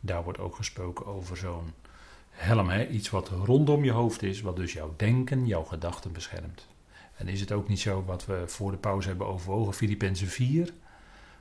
Daar 0.00 0.24
wordt 0.24 0.38
ook 0.38 0.56
gesproken 0.56 1.06
over 1.06 1.36
zo'n 1.36 1.72
helm. 2.30 2.68
Hè. 2.68 2.86
Iets 2.86 3.10
wat 3.10 3.28
rondom 3.28 3.84
je 3.84 3.90
hoofd 3.90 4.22
is, 4.22 4.40
wat 4.40 4.56
dus 4.56 4.72
jouw 4.72 4.94
denken, 4.96 5.46
jouw 5.46 5.64
gedachten 5.64 6.12
beschermt. 6.12 6.66
En 7.22 7.28
is 7.28 7.40
het 7.40 7.52
ook 7.52 7.68
niet 7.68 7.80
zo 7.80 8.04
wat 8.04 8.26
we 8.26 8.42
voor 8.46 8.70
de 8.70 8.76
pauze 8.76 9.08
hebben 9.08 9.26
overwogen, 9.26 9.74
Filippenzen 9.74 10.28
4. 10.28 10.72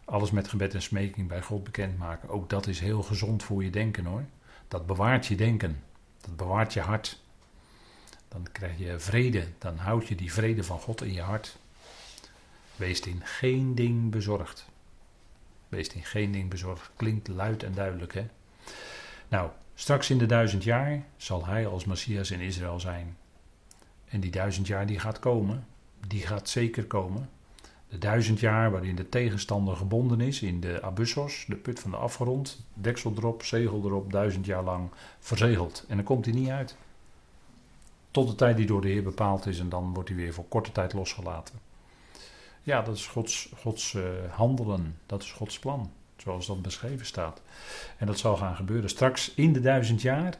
Alles 0.06 0.32
met 0.32 0.48
gebed 0.48 0.74
en 0.74 0.82
smeking 0.82 1.28
bij 1.28 1.42
God 1.42 1.64
bekendmaken. 1.64 2.30
Ook 2.30 2.50
dat 2.50 2.68
is 2.68 2.80
heel 2.80 3.04
gezond 3.04 3.44
voor 3.44 3.64
je 3.64 3.70
denken 3.70 4.06
hoor. 4.06 4.26
Dat 4.68 4.86
bewaart 4.86 5.26
je 5.26 5.36
denken. 5.36 5.84
Dat 6.20 6.36
bewaart 6.36 6.74
je 6.74 6.80
hart. 6.80 7.22
Dan 8.28 8.48
krijg 8.52 8.78
je 8.78 9.00
vrede. 9.00 9.48
Dan 9.58 9.78
houd 9.78 10.08
je 10.08 10.16
die 10.16 10.34
vrede 10.34 10.64
van 10.64 10.80
God 10.80 11.02
in 11.02 11.14
je 11.14 11.22
hart. 11.22 11.58
Wees 12.76 13.00
in 13.00 13.22
geen 13.24 13.76
ding 13.76 14.12
bezorgd. 14.12 14.66
Wees 15.70 15.88
in 15.88 16.04
geen 16.04 16.32
ding 16.32 16.50
bezorgd. 16.50 16.92
Klinkt 16.96 17.28
luid 17.28 17.64
en 17.64 17.74
duidelijk 17.74 18.14
hè. 18.14 18.28
Nou, 19.28 19.50
straks 19.74 20.10
in 20.10 20.18
de 20.18 20.26
duizend 20.26 20.64
jaar 20.64 21.04
zal 21.18 21.46
hij 21.46 21.68
als 21.68 21.86
Messias 21.86 22.32
in 22.32 22.40
Israël 22.40 22.80
zijn. 22.80 23.18
En 24.10 24.20
die 24.20 24.32
duizend 24.32 24.68
jaar 24.68 24.86
die 24.86 25.00
gaat 25.00 25.20
komen, 25.20 25.66
die 26.08 26.28
gaat 26.28 26.50
zeker 26.50 26.86
komen. 26.86 27.30
De 27.90 27.98
duizend 27.98 28.40
jaar 28.40 28.72
waarin 28.72 28.96
de 28.96 29.10
tegenstander 29.10 29.76
gebonden 29.76 30.22
is 30.22 30.42
in 30.42 30.60
de 30.60 30.82
abyssos, 30.82 31.46
de 31.48 31.56
put 31.56 31.80
van 31.80 31.92
de 31.92 31.98
afgrond, 31.98 32.66
deksel 32.74 33.14
erop, 33.18 33.44
zegel 33.44 33.82
erop, 33.86 34.12
duizend 34.12 34.46
jaar 34.46 34.64
lang 34.64 34.90
verzegeld. 35.20 35.86
En 35.88 35.96
dan 35.96 36.06
komt 36.06 36.26
hij 36.26 36.34
niet 36.34 36.50
uit. 36.50 36.76
Tot 38.12 38.28
de 38.28 38.36
tijd 38.36 38.58
die 38.58 38.66
door 38.66 38.82
de 38.82 38.88
Heer 38.88 39.04
bepaald 39.04 39.46
is 39.46 39.60
en 39.60 39.70
dan 39.70 39.94
wordt 39.94 40.10
hij 40.10 40.18
weer 40.18 40.34
voor 40.34 40.46
korte 40.48 40.72
tijd 40.72 40.94
losgelaten. 40.94 41.56
Ja, 42.64 42.82
dat 42.82 42.96
is 42.96 43.08
Gods, 43.08 43.52
Gods 43.56 43.94
uh, 43.94 44.04
handelen, 44.30 44.98
dat 45.06 45.24
is 45.24 45.32
Gods 45.32 45.60
plan, 45.60 45.92
zoals 46.18 46.48
dat 46.48 46.62
beschreven 46.62 47.06
staat. 47.06 47.42
En 47.98 48.08
dat 48.08 48.18
zal 48.18 48.38
gaan 48.38 48.56
gebeuren 48.56 48.90
straks 48.90 49.34
in 49.34 49.54
de 49.54 49.60
duizend 49.60 50.02
jaar 50.02 50.40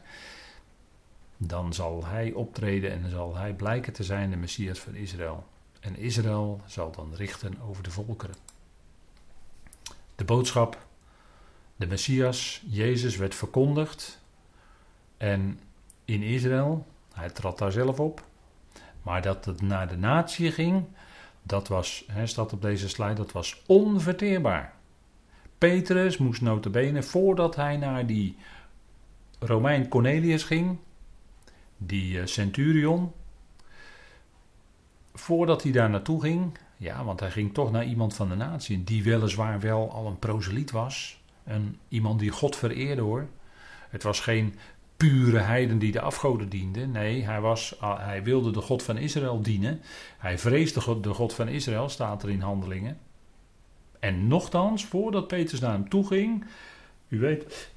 dan 1.46 1.72
zal 1.72 2.06
hij 2.06 2.32
optreden 2.32 2.90
en 2.90 3.10
zal 3.10 3.36
hij 3.36 3.52
blijken 3.52 3.92
te 3.92 4.04
zijn 4.04 4.30
de 4.30 4.36
Messias 4.36 4.78
van 4.78 4.94
Israël. 4.94 5.44
En 5.82 5.96
Israël 5.96 6.60
zal 6.66 6.90
dan 6.90 7.14
richten 7.14 7.60
over 7.60 7.82
de 7.82 7.90
volkeren. 7.90 8.34
De 10.14 10.24
boodschap, 10.24 10.86
de 11.76 11.86
Messias, 11.86 12.62
Jezus, 12.66 13.16
werd 13.16 13.34
verkondigd. 13.34 14.20
En 15.16 15.60
in 16.04 16.22
Israël, 16.22 16.86
Hij 17.12 17.30
trad 17.30 17.58
daar 17.58 17.72
zelf 17.72 18.00
op. 18.00 18.24
Maar 19.02 19.22
dat 19.22 19.44
het 19.44 19.62
naar 19.62 19.88
de 19.88 19.96
natie 19.96 20.52
ging, 20.52 20.84
dat 21.42 21.68
was, 21.68 22.04
hè, 22.06 22.26
staat 22.26 22.52
op 22.52 22.62
deze 22.62 22.88
slide, 22.88 23.14
dat 23.14 23.32
was 23.32 23.62
onverteerbaar. 23.66 24.74
Petrus 25.58 26.18
moest 26.18 26.40
notabene, 26.40 27.02
voordat 27.02 27.56
hij 27.56 27.76
naar 27.76 28.06
die 28.06 28.36
Romein 29.38 29.88
Cornelius 29.88 30.42
ging, 30.42 30.78
die 31.76 32.20
eh, 32.20 32.26
centurion, 32.26 33.12
voordat 35.14 35.62
hij 35.62 35.72
daar 35.72 35.90
naartoe 35.90 36.20
ging, 36.20 36.58
ja, 36.76 37.04
want 37.04 37.20
hij 37.20 37.30
ging 37.30 37.54
toch 37.54 37.70
naar 37.70 37.84
iemand 37.84 38.14
van 38.14 38.28
de 38.28 38.34
natie, 38.34 38.84
die 38.84 39.02
weliswaar 39.02 39.60
wel 39.60 39.90
al 39.90 40.06
een 40.06 40.18
proseliet 40.18 40.70
was, 40.70 41.20
en 41.44 41.78
iemand 41.88 42.18
die 42.18 42.30
God 42.30 42.56
vereerde 42.56 43.02
hoor. 43.02 43.26
Het 43.88 44.02
was 44.02 44.20
geen 44.20 44.54
pure 44.96 45.38
heiden 45.38 45.78
die 45.78 45.92
de 45.92 46.00
afgoden 46.00 46.48
diende. 46.48 46.86
Nee, 46.86 47.24
hij, 47.24 47.40
was, 47.40 47.74
hij 47.80 48.22
wilde 48.22 48.50
de 48.50 48.60
God 48.60 48.82
van 48.82 48.96
Israël 48.96 49.42
dienen. 49.42 49.80
Hij 50.18 50.38
vreesde 50.38 51.00
de 51.00 51.14
God 51.14 51.34
van 51.34 51.48
Israël, 51.48 51.88
staat 51.88 52.22
er 52.22 52.30
in 52.30 52.40
handelingen. 52.40 52.98
En 53.98 54.26
nochtans, 54.26 54.84
voordat 54.84 55.26
Petrus 55.26 55.60
naar 55.60 55.72
hem 55.72 55.88
toe 55.88 56.06
ging, 56.06 56.44
u 57.08 57.18
weet, 57.18 57.70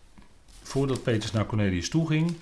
voordat 0.62 1.04
Petrus 1.04 1.32
naar 1.32 1.46
Cornelius 1.46 1.90
toe 1.90 2.08
ging, 2.08 2.36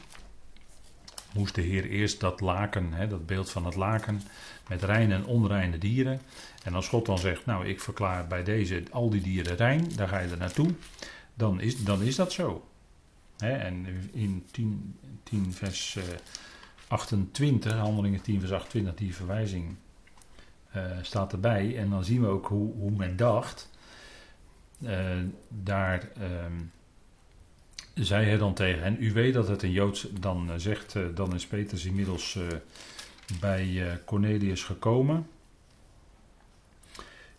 moest 1.33 1.55
de 1.55 1.61
Heer 1.61 1.89
eerst 1.89 2.19
dat 2.19 2.41
laken, 2.41 2.93
hè, 2.93 3.07
dat 3.07 3.25
beeld 3.25 3.51
van 3.51 3.65
het 3.65 3.75
laken, 3.75 4.21
met 4.67 4.83
reine 4.83 5.13
en 5.13 5.25
onreine 5.25 5.77
dieren. 5.77 6.21
En 6.63 6.73
als 6.73 6.87
God 6.87 7.05
dan 7.05 7.17
zegt, 7.17 7.45
nou 7.45 7.67
ik 7.67 7.81
verklaar 7.81 8.27
bij 8.27 8.43
deze 8.43 8.83
al 8.91 9.09
die 9.09 9.21
dieren 9.21 9.55
rein, 9.55 9.91
daar 9.95 10.07
ga 10.07 10.19
je 10.19 10.29
er 10.29 10.37
naartoe, 10.37 10.69
dan 11.33 11.61
is, 11.61 11.83
dan 11.83 12.01
is 12.01 12.15
dat 12.15 12.31
zo. 12.31 12.67
Hè, 13.37 13.51
en 13.51 13.85
in 14.11 14.45
10, 14.51 14.95
10 15.23 15.53
vers 15.53 15.97
28, 16.87 17.71
eh, 17.71 17.79
handelingen 17.79 18.21
10 18.21 18.39
vers 18.39 18.51
28, 18.51 18.95
die 18.95 19.15
verwijzing 19.15 19.75
uh, 20.75 20.85
staat 21.01 21.31
erbij. 21.31 21.77
En 21.77 21.89
dan 21.89 22.03
zien 22.03 22.21
we 22.21 22.27
ook 22.27 22.47
hoe, 22.47 22.73
hoe 22.73 22.91
men 22.91 23.15
dacht. 23.15 23.69
Uh, 24.79 25.07
daar 25.47 26.09
ehm, 26.19 26.53
zei 27.93 28.25
hij 28.25 28.37
dan 28.37 28.53
tegen 28.53 28.83
hen: 28.83 28.97
U 28.99 29.13
weet 29.13 29.33
dat 29.33 29.47
het 29.47 29.63
een 29.63 29.71
Joods. 29.71 30.07
Dan 30.19 30.59
zegt, 30.59 30.95
dan 31.15 31.33
is 31.33 31.47
Petrus 31.47 31.85
inmiddels 31.85 32.37
bij 33.39 33.99
Cornelius 34.05 34.63
gekomen. 34.63 35.27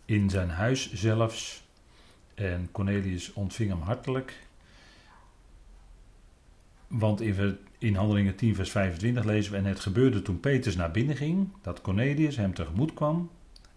In 0.05 0.31
zijn 0.31 0.51
huis 0.51 0.93
zelfs. 0.93 1.63
En 2.35 2.69
Cornelius 2.73 3.33
ontving 3.33 3.71
hem 3.71 3.81
hartelijk. 3.81 4.39
Want 6.87 7.21
in, 7.21 7.59
in 7.79 7.95
Handelingen 7.95 8.37
10, 8.37 8.55
vers 8.55 8.71
25 8.71 9.25
lezen 9.25 9.53
we: 9.53 9.59
En 9.59 9.65
het 9.65 9.81
gebeurde 9.81 10.23
toen 10.23 10.41
Petrus 10.41 10.77
naar 10.77 10.91
binnen 10.91 11.17
ging, 11.17 11.49
dat 11.63 11.81
Cornelius 11.81 12.37
hem 12.37 12.55
tegemoet 12.55 12.95
kwam, 12.95 13.31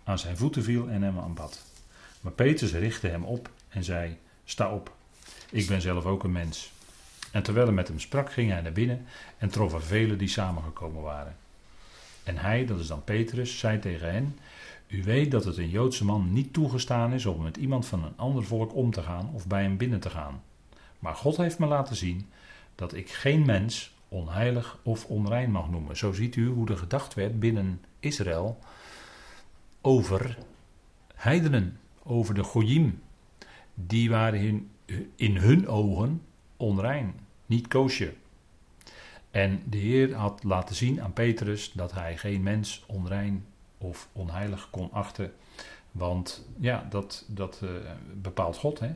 aan 0.03 0.19
zijn 0.19 0.38
voeten 0.38 0.63
viel 0.63 0.89
en 0.89 1.01
hem 1.01 1.19
aanbad. 1.19 1.65
Maar 2.22 2.31
Petrus 2.31 2.74
richtte 2.74 3.07
hem 3.07 3.24
op 3.24 3.50
en 3.69 3.84
zei: 3.84 4.17
Sta 4.46 4.72
op, 4.72 4.96
ik 5.49 5.67
ben 5.67 5.81
zelf 5.81 6.05
ook 6.05 6.23
een 6.23 6.31
mens. 6.31 6.71
En 7.31 7.43
terwijl 7.43 7.65
hij 7.65 7.75
met 7.75 7.87
hem 7.87 7.99
sprak, 7.99 8.31
ging 8.31 8.51
hij 8.51 8.61
naar 8.61 8.71
binnen 8.71 9.05
en 9.37 9.49
trof 9.49 9.73
er 9.73 9.81
velen 9.81 10.17
die 10.17 10.27
samengekomen 10.27 11.01
waren. 11.01 11.35
En 12.23 12.37
hij, 12.37 12.65
dat 12.65 12.79
is 12.79 12.87
dan 12.87 13.03
Petrus, 13.03 13.59
zei 13.59 13.79
tegen 13.79 14.11
hen: 14.11 14.37
U 14.87 15.03
weet 15.03 15.31
dat 15.31 15.45
het 15.45 15.57
een 15.57 15.69
Joodse 15.69 16.05
man 16.05 16.33
niet 16.33 16.53
toegestaan 16.53 17.13
is 17.13 17.25
om 17.25 17.43
met 17.43 17.57
iemand 17.57 17.85
van 17.85 18.03
een 18.03 18.13
ander 18.15 18.43
volk 18.43 18.75
om 18.75 18.91
te 18.91 19.01
gaan 19.01 19.29
of 19.33 19.47
bij 19.47 19.61
hem 19.61 19.77
binnen 19.77 19.99
te 19.99 20.09
gaan. 20.09 20.41
Maar 20.99 21.15
God 21.15 21.37
heeft 21.37 21.59
me 21.59 21.65
laten 21.65 21.95
zien 21.95 22.29
dat 22.75 22.93
ik 22.93 23.09
geen 23.09 23.45
mens 23.45 23.91
onheilig 24.07 24.77
of 24.83 25.05
onrein 25.05 25.51
mag 25.51 25.69
noemen. 25.69 25.97
Zo 25.97 26.13
ziet 26.13 26.35
u 26.35 26.47
hoe 26.47 26.69
er 26.69 26.77
gedacht 26.77 27.13
werd 27.13 27.39
binnen 27.39 27.81
Israël 27.99 28.59
over 29.81 30.37
heidenen, 31.15 31.79
over 32.03 32.33
de 32.33 32.43
Goyim. 32.43 33.01
Die 33.73 34.09
waren 34.09 34.69
in, 35.15 35.38
hun 35.38 35.67
ogen 35.67 36.22
onrein, 36.58 37.20
niet 37.46 37.67
koosje. 37.67 38.13
En 39.32 39.62
de 39.65 39.78
Heer 39.78 40.15
had 40.15 40.43
laten 40.43 40.76
zien 40.76 41.02
aan 41.02 41.13
Petrus 41.13 41.71
dat 41.71 41.91
hij 41.91 42.17
geen 42.17 42.43
mens 42.43 42.84
onrein 42.88 43.45
of 43.78 44.08
onheilig 44.12 44.67
kon 44.69 44.91
achten. 44.91 45.34
Want 45.91 46.45
ja, 46.60 46.88
dat, 46.89 47.26
dat 47.28 47.60
uh, 47.63 47.69
bepaalt 48.13 48.58
God. 48.58 48.80
Hè? 48.80 48.91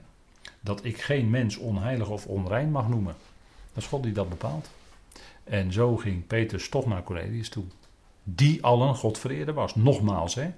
Dat 0.60 0.84
ik 0.84 1.01
geen 1.01 1.30
mens 1.30 1.58
onheilig 1.58 2.10
of 2.10 2.25
onrein 2.25 2.71
mag 2.71 2.89
noemen. 2.89 3.15
Dat 3.73 3.84
is 3.84 3.89
God 3.89 4.04
die 4.04 4.12
dat 4.12 4.30
bepaalt. 4.30 4.69
En 5.43 5.73
zo 5.73 5.97
ging 5.97 6.27
Petrus 6.27 6.69
toch 6.69 6.86
naar 6.86 7.04
Cornelius 7.04 7.49
toe. 7.49 7.63
Die 8.23 8.63
al 8.63 8.82
een 8.82 8.95
Godvereerder 8.95 9.54
was. 9.54 9.75
Nogmaals, 9.75 10.36
hè. 10.36 10.51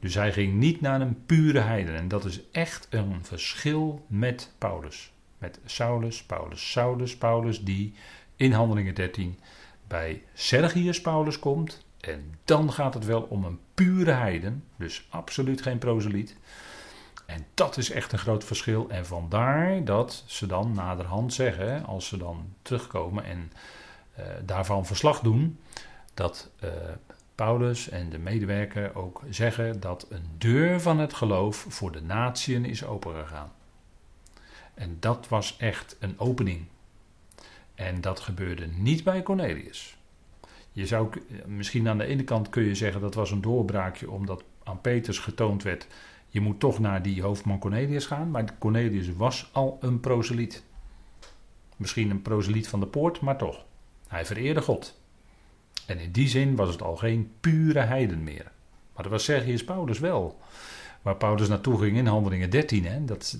Dus 0.00 0.14
hij 0.14 0.32
ging 0.32 0.54
niet 0.54 0.80
naar 0.80 1.00
een 1.00 1.24
pure 1.26 1.60
heiden. 1.60 1.96
En 1.96 2.08
dat 2.08 2.24
is 2.24 2.40
echt 2.50 2.86
een 2.90 3.24
verschil 3.24 4.04
met 4.06 4.52
Paulus. 4.58 5.12
Met 5.38 5.60
Saulus, 5.64 6.22
Paulus, 6.22 6.70
Saulus, 6.70 7.16
Paulus, 7.16 7.64
die 7.64 7.94
in 8.36 8.52
Handelingen 8.52 8.94
13 8.94 9.38
bij 9.88 10.22
Sergius 10.34 11.00
Paulus 11.00 11.38
komt. 11.38 11.84
En 12.00 12.34
dan 12.44 12.72
gaat 12.72 12.94
het 12.94 13.04
wel 13.04 13.22
om 13.22 13.44
een 13.44 13.58
pure 13.74 14.10
heiden. 14.10 14.64
Dus 14.76 15.06
absoluut 15.10 15.62
geen 15.62 15.78
proseliet. 15.78 16.36
En 17.26 17.46
dat 17.54 17.76
is 17.76 17.90
echt 17.90 18.12
een 18.12 18.18
groot 18.18 18.44
verschil. 18.44 18.88
En 18.88 19.06
vandaar 19.06 19.84
dat 19.84 20.24
ze 20.26 20.46
dan 20.46 20.72
naderhand 20.72 21.34
zeggen, 21.34 21.84
als 21.86 22.06
ze 22.06 22.16
dan 22.16 22.54
terugkomen 22.62 23.24
en 23.24 23.52
uh, 24.18 24.24
daarvan 24.44 24.86
verslag 24.86 25.20
doen, 25.20 25.58
dat 26.14 26.50
uh, 26.64 26.70
Paulus 27.40 27.88
en 27.88 28.10
de 28.10 28.18
medewerker 28.18 28.94
ook 28.94 29.22
zeggen 29.30 29.80
dat 29.80 30.06
een 30.08 30.24
deur 30.38 30.80
van 30.80 30.98
het 30.98 31.14
geloof 31.14 31.66
voor 31.68 31.92
de 31.92 32.02
natieën 32.02 32.64
is 32.64 32.84
opengegaan. 32.84 33.52
En 34.74 34.96
dat 35.00 35.28
was 35.28 35.56
echt 35.56 35.96
een 36.00 36.18
opening. 36.18 36.64
En 37.74 38.00
dat 38.00 38.20
gebeurde 38.20 38.66
niet 38.66 39.04
bij 39.04 39.22
Cornelius. 39.22 39.96
Je 40.72 40.86
zou 40.86 41.08
misschien 41.46 41.88
aan 41.88 41.98
de 41.98 42.04
ene 42.04 42.24
kant 42.24 42.48
kun 42.48 42.62
je 42.62 42.74
zeggen 42.74 43.00
dat 43.00 43.14
was 43.14 43.30
een 43.30 43.40
doorbraakje 43.40 44.10
omdat 44.10 44.42
aan 44.64 44.80
Peters 44.80 45.18
getoond 45.18 45.62
werd 45.62 45.86
je 46.28 46.40
moet 46.40 46.60
toch 46.60 46.78
naar 46.78 47.02
die 47.02 47.22
hoofdman 47.22 47.58
Cornelius 47.58 48.06
gaan, 48.06 48.30
maar 48.30 48.54
Cornelius 48.58 49.12
was 49.16 49.50
al 49.52 49.78
een 49.80 50.00
proseliet. 50.00 50.64
Misschien 51.76 52.10
een 52.10 52.22
proseliet 52.22 52.68
van 52.68 52.80
de 52.80 52.86
poort, 52.86 53.20
maar 53.20 53.38
toch. 53.38 53.64
Hij 54.08 54.26
vereerde 54.26 54.62
God. 54.62 54.99
En 55.90 55.98
in 55.98 56.12
die 56.12 56.28
zin 56.28 56.56
was 56.56 56.68
het 56.68 56.82
al 56.82 56.96
geen 56.96 57.32
pure 57.40 57.80
heiden 57.80 58.24
meer. 58.24 58.50
Maar 58.94 59.02
dat 59.02 59.12
was 59.12 59.24
Sergius 59.24 59.64
Paulus 59.64 59.98
wel. 59.98 60.40
Waar 61.02 61.16
Paulus 61.16 61.48
naartoe 61.48 61.78
ging 61.78 61.96
in 61.96 62.06
Handelingen 62.06 62.50
13. 62.50 62.86
Hè? 62.86 63.04
Dat, 63.04 63.38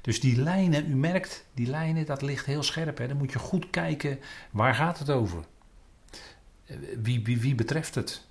dus 0.00 0.20
die 0.20 0.42
lijnen, 0.42 0.90
u 0.90 0.94
merkt, 0.94 1.46
die 1.54 1.66
lijnen, 1.66 2.06
dat 2.06 2.22
ligt 2.22 2.46
heel 2.46 2.62
scherp. 2.62 2.98
Hè? 2.98 3.08
Dan 3.08 3.16
moet 3.16 3.32
je 3.32 3.38
goed 3.38 3.70
kijken, 3.70 4.18
waar 4.50 4.74
gaat 4.74 4.98
het 4.98 5.10
over? 5.10 5.44
Wie, 7.02 7.24
wie, 7.24 7.40
wie 7.40 7.54
betreft 7.54 7.94
het? 7.94 8.26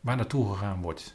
Waar 0.00 0.16
naartoe 0.16 0.52
gegaan 0.52 0.82
wordt? 0.82 1.14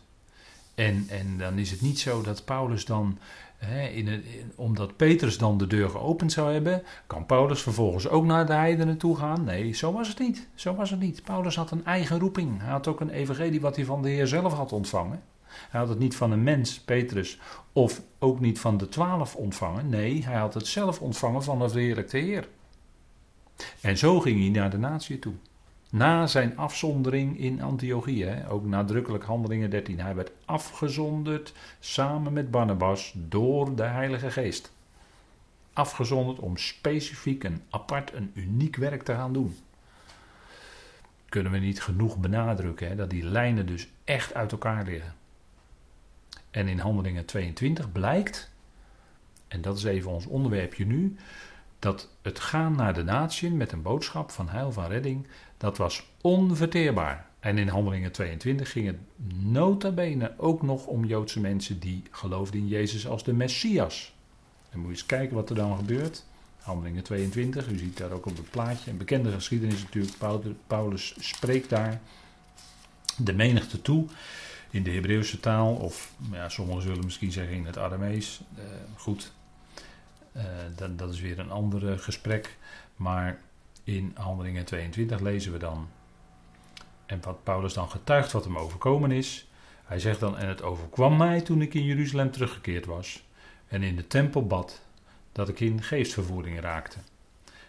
En, 0.76 1.06
en 1.10 1.38
dan 1.38 1.58
is 1.58 1.72
het 1.72 1.82
niet 1.82 2.00
zo 2.00 2.22
dat 2.22 2.46
Paulus 2.46 2.86
dan, 2.86 3.18
hè, 3.58 3.88
in 3.88 4.08
het, 4.08 4.26
omdat 4.56 4.96
Petrus 4.96 5.38
dan 5.38 5.58
de 5.58 5.68
deur 5.68 5.90
geopend 5.90 6.32
zou 6.32 6.54
hebben, 6.54 6.84
kan 7.08 7.26
Paulus 7.26 7.62
vervolgens 7.62 8.08
ook 8.08 8.26
naar 8.26 8.46
de 8.46 8.54
heidenen 8.54 8.98
toe 8.98 9.16
gaan? 9.16 9.44
Nee, 9.44 9.74
zo 9.74 9.92
was 9.92 10.08
het 10.08 10.20
niet. 10.20 10.48
Zo 10.56 10.76
was 10.76 10.90
het 10.90 11.00
niet. 11.00 11.24
Paulus 11.24 11.56
had 11.56 11.72
een 11.72 11.86
eigen 11.86 12.20
roeping. 12.20 12.62
Hij 12.62 12.72
had 12.72 12.88
ook 12.88 13.00
een 13.00 13.10
evangelie 13.10 13.62
wat 13.62 13.76
hij 13.76 13.86
van 13.86 14.02
de 14.02 14.10
Heer 14.10 14.28
zelf 14.28 14.54
had 14.54 14.72
ontvangen. 14.72 15.24
Hij 15.70 15.80
had 15.80 15.90
het 15.90 16.00
niet 16.00 16.16
van 16.16 16.32
een 16.32 16.44
mens, 16.44 16.80
Petrus, 16.80 17.40
of 17.74 18.02
ook 18.20 18.40
niet 18.40 18.60
van 18.60 18.78
de 18.78 18.90
twaalf 18.90 19.36
ontvangen. 19.36 19.90
Nee, 19.90 20.24
hij 20.24 20.38
had 20.38 20.54
het 20.54 20.68
zelf 20.68 21.02
ontvangen 21.02 21.44
van 21.44 21.60
de 21.60 21.70
verheerlijkte 21.70 22.18
Heer. 22.18 22.48
En 23.82 23.98
zo 23.98 24.20
ging 24.20 24.40
hij 24.40 24.50
naar 24.50 24.70
de 24.70 24.78
natie 24.78 25.20
toe. 25.20 25.34
Na 25.96 26.28
zijn 26.28 26.58
afzondering 26.58 27.40
in 27.40 27.62
Antiochië, 27.62 28.46
ook 28.50 28.66
nadrukkelijk 28.66 29.24
handelingen 29.24 29.70
13, 29.70 30.00
hij 30.00 30.16
werd 30.16 30.32
afgezonderd 30.46 31.54
samen 31.80 32.34
met 32.34 32.52
Barnabas 32.52 33.14
door 33.16 33.76
de 33.76 33.84
Heilige 33.84 34.32
Geest. 34.32 34.74
Afgezonderd 35.74 36.40
om 36.40 36.58
specifiek 36.58 37.44
een 37.44 37.62
apart, 37.70 38.14
een 38.14 38.32
uniek 38.34 38.76
werk 38.76 39.04
te 39.04 39.14
gaan 39.14 39.34
doen. 39.34 39.58
Kunnen 41.30 41.52
we 41.52 41.58
niet 41.58 41.82
genoeg 41.82 42.18
benadrukken 42.18 42.88
hè, 42.88 42.96
dat 42.96 43.10
die 43.10 43.24
lijnen 43.24 43.66
dus 43.66 43.88
echt 44.04 44.34
uit 44.34 44.52
elkaar 44.52 44.86
liggen. 44.86 45.14
En 46.52 46.68
in 46.68 46.80
handelingen 46.80 47.26
22 47.26 47.92
blijkt, 47.92 48.52
en 49.48 49.62
dat 49.62 49.78
is 49.78 49.84
even 49.84 50.12
ons 50.12 50.26
onderwerpje 50.26 50.86
nu, 50.86 51.16
dat 51.86 52.10
het 52.22 52.40
gaan 52.40 52.76
naar 52.76 52.94
de 52.94 53.04
natie 53.04 53.52
met 53.52 53.72
een 53.72 53.82
boodschap 53.82 54.32
van 54.32 54.50
heil 54.50 54.72
van 54.72 54.88
redding, 54.88 55.28
dat 55.58 55.78
was 55.78 56.04
onverteerbaar. 56.22 57.26
En 57.40 57.58
in 57.58 57.68
Handelingen 57.68 58.12
22 58.12 58.72
ging 58.72 58.88
het 58.88 58.98
nota 59.34 59.92
bene 59.92 60.34
ook 60.38 60.62
nog 60.62 60.86
om 60.86 61.06
Joodse 61.06 61.40
mensen 61.40 61.80
die 61.80 62.04
geloofden 62.12 62.60
in 62.60 62.68
Jezus 62.68 63.08
als 63.08 63.24
de 63.24 63.34
Messias. 63.34 64.14
En 64.70 64.80
moet 64.80 64.88
je 64.88 64.94
eens 64.94 65.06
kijken 65.06 65.36
wat 65.36 65.50
er 65.50 65.56
dan 65.56 65.78
gebeurt. 65.78 66.26
Handelingen 66.62 67.04
22, 67.04 67.70
u 67.70 67.78
ziet 67.78 67.98
daar 67.98 68.12
ook 68.12 68.26
op 68.26 68.38
het 68.38 68.50
plaatje. 68.50 68.92
Een 68.92 68.98
bekende 68.98 69.32
geschiedenis 69.32 69.84
natuurlijk. 69.84 70.18
Paulus 70.68 71.16
spreekt 71.20 71.70
daar 71.70 72.02
de 73.18 73.34
menigte 73.34 73.82
toe 73.82 74.06
in 74.70 74.84
de 74.84 74.92
Hebreeuwse 74.92 75.40
taal, 75.40 75.76
of 75.76 76.14
ja, 76.32 76.50
sommigen 76.50 76.82
zullen 76.82 77.06
misschien 77.06 77.32
zeggen 77.32 77.56
in 77.56 77.66
het 77.66 77.78
Aramees. 77.78 78.42
Uh, 78.58 78.64
goed, 78.96 79.34
dat, 80.76 80.98
dat 80.98 81.14
is 81.14 81.20
weer 81.20 81.40
een 81.40 81.52
ander 81.52 82.00
gesprek. 82.00 82.58
Maar 82.96 83.40
in 83.84 84.12
Handelingen 84.16 84.66
22 84.66 85.20
lezen 85.20 85.52
we 85.52 85.58
dan. 85.58 85.90
En 87.06 87.22
wat 87.22 87.44
Paulus 87.44 87.74
dan 87.74 87.90
getuigt 87.90 88.32
wat 88.32 88.44
hem 88.44 88.58
overkomen 88.58 89.12
is. 89.12 89.48
Hij 89.84 90.00
zegt 90.00 90.20
dan: 90.20 90.38
En 90.38 90.48
het 90.48 90.62
overkwam 90.62 91.18
mij 91.18 91.42
toen 91.42 91.62
ik 91.62 91.74
in 91.74 91.84
Jeruzalem 91.84 92.32
teruggekeerd 92.32 92.86
was. 92.86 93.24
En 93.68 93.84
in 93.84 93.96
de 93.96 94.08
tempel 94.08 94.48
bad. 94.48 94.82
Dat 95.32 95.50
ik 95.50 95.60
in 95.60 95.84
geestvervoering 95.84 96.60
raakte. 96.60 96.98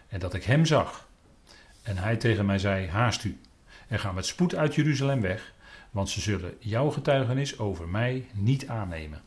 En 0.07 0.19
dat 0.19 0.33
ik 0.33 0.43
hem 0.43 0.65
zag. 0.65 1.07
En 1.81 1.97
hij 1.97 2.17
tegen 2.17 2.45
mij 2.45 2.59
zei: 2.59 2.87
Haast 2.87 3.23
u. 3.23 3.39
En 3.87 3.99
ga 3.99 4.11
met 4.11 4.25
spoed 4.25 4.55
uit 4.55 4.75
Jeruzalem 4.75 5.21
weg. 5.21 5.53
Want 5.91 6.09
ze 6.09 6.21
zullen 6.21 6.55
jouw 6.59 6.89
getuigenis 6.89 7.59
over 7.59 7.87
mij 7.87 8.27
niet 8.33 8.67
aannemen. 8.67 9.21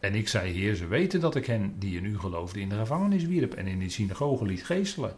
En 0.00 0.14
ik 0.14 0.28
zei: 0.28 0.52
Heer, 0.52 0.74
ze 0.74 0.86
weten 0.86 1.20
dat 1.20 1.34
ik 1.34 1.46
hen 1.46 1.78
die 1.78 1.96
in 1.96 2.04
u 2.04 2.18
geloofden 2.18 2.62
in 2.62 2.68
de 2.68 2.76
gevangenis 2.76 3.24
wierp. 3.24 3.54
En 3.54 3.66
in 3.66 3.78
de 3.78 3.88
synagoge 3.88 4.44
liet 4.44 4.64
geestelen. 4.64 5.16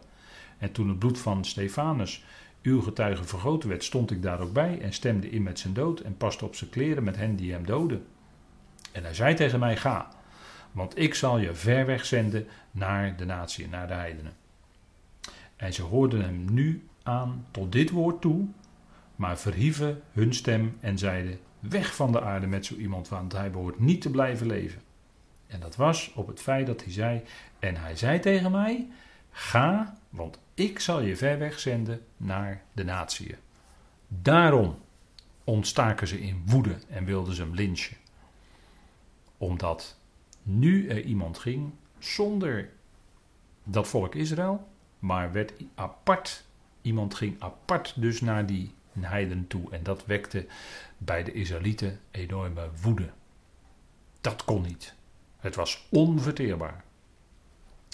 En 0.57 0.71
toen 0.71 0.89
het 0.89 0.99
bloed 0.99 1.19
van 1.19 1.45
Stefanus, 1.45 2.23
uw 2.61 2.81
getuige, 2.81 3.23
vergoten 3.23 3.69
werd, 3.69 3.83
stond 3.83 4.11
ik 4.11 4.21
daar 4.21 4.39
ook 4.39 4.53
bij 4.53 4.79
en 4.81 4.93
stemde 4.93 5.29
in 5.29 5.43
met 5.43 5.59
zijn 5.59 5.73
dood 5.73 5.99
en 5.99 6.17
paste 6.17 6.45
op 6.45 6.55
zijn 6.55 6.69
kleren 6.69 7.03
met 7.03 7.15
hen 7.15 7.35
die 7.35 7.51
hem 7.51 7.65
doden. 7.65 8.05
En 8.91 9.03
hij 9.03 9.13
zei 9.13 9.35
tegen 9.35 9.59
mij: 9.59 9.77
Ga, 9.77 10.11
want 10.71 10.97
ik 10.97 11.13
zal 11.13 11.37
je 11.37 11.55
ver 11.55 11.85
weg 11.85 12.05
zenden 12.05 12.47
naar 12.71 13.17
de 13.17 13.25
natie, 13.25 13.67
naar 13.67 13.87
de 13.87 13.93
heidenen. 13.93 14.33
En 15.55 15.73
ze 15.73 15.81
hoorden 15.81 16.21
hem 16.21 16.45
nu 16.51 16.87
aan 17.03 17.45
tot 17.51 17.71
dit 17.71 17.89
woord 17.89 18.21
toe, 18.21 18.47
maar 19.15 19.37
verhieven 19.37 20.01
hun 20.11 20.33
stem 20.33 20.77
en 20.79 20.97
zeiden: 20.97 21.39
Weg 21.61 21.95
van 21.95 22.11
de 22.11 22.21
aarde 22.21 22.47
met 22.47 22.65
zo 22.65 22.75
iemand, 22.75 23.09
want 23.09 23.31
hij 23.31 23.51
behoort 23.51 23.79
niet 23.79 24.01
te 24.01 24.09
blijven 24.09 24.47
leven. 24.47 24.81
En 25.47 25.59
dat 25.59 25.75
was 25.75 26.11
op 26.15 26.27
het 26.27 26.39
feit 26.39 26.67
dat 26.67 26.83
hij 26.83 26.91
zei: 26.91 27.21
En 27.59 27.75
hij 27.75 27.95
zei 27.95 28.19
tegen 28.19 28.51
mij: 28.51 28.87
Ga, 29.31 29.97
want 30.09 30.39
ik 30.53 30.79
zal 30.79 31.01
je 31.01 31.15
ver 31.15 31.39
weg 31.39 31.59
zenden 31.59 32.05
naar 32.17 32.61
de 32.71 32.83
natieën. 32.83 33.37
Daarom 34.07 34.77
ontstaken 35.43 36.07
ze 36.07 36.21
in 36.21 36.43
woede 36.45 36.75
en 36.89 37.05
wilden 37.05 37.35
ze 37.35 37.41
hem 37.41 37.55
lynchen. 37.55 37.97
Omdat 39.37 39.97
nu 40.43 40.87
er 40.87 41.01
iemand 41.03 41.37
ging 41.37 41.71
zonder 41.99 42.69
dat 43.63 43.87
volk 43.87 44.15
Israël, 44.15 44.67
maar 44.99 45.31
werd 45.31 45.53
apart, 45.75 46.45
iemand 46.81 47.15
ging 47.15 47.35
apart 47.39 47.93
dus 48.01 48.21
naar 48.21 48.45
die 48.45 48.73
heiden 48.99 49.47
toe. 49.47 49.71
En 49.71 49.83
dat 49.83 50.05
wekte 50.05 50.45
bij 50.97 51.23
de 51.23 51.31
Israëlieten 51.31 51.99
enorme 52.11 52.69
woede. 52.81 53.09
Dat 54.21 54.43
kon 54.43 54.61
niet. 54.61 54.93
Het 55.39 55.55
was 55.55 55.87
onverteerbaar. 55.89 56.83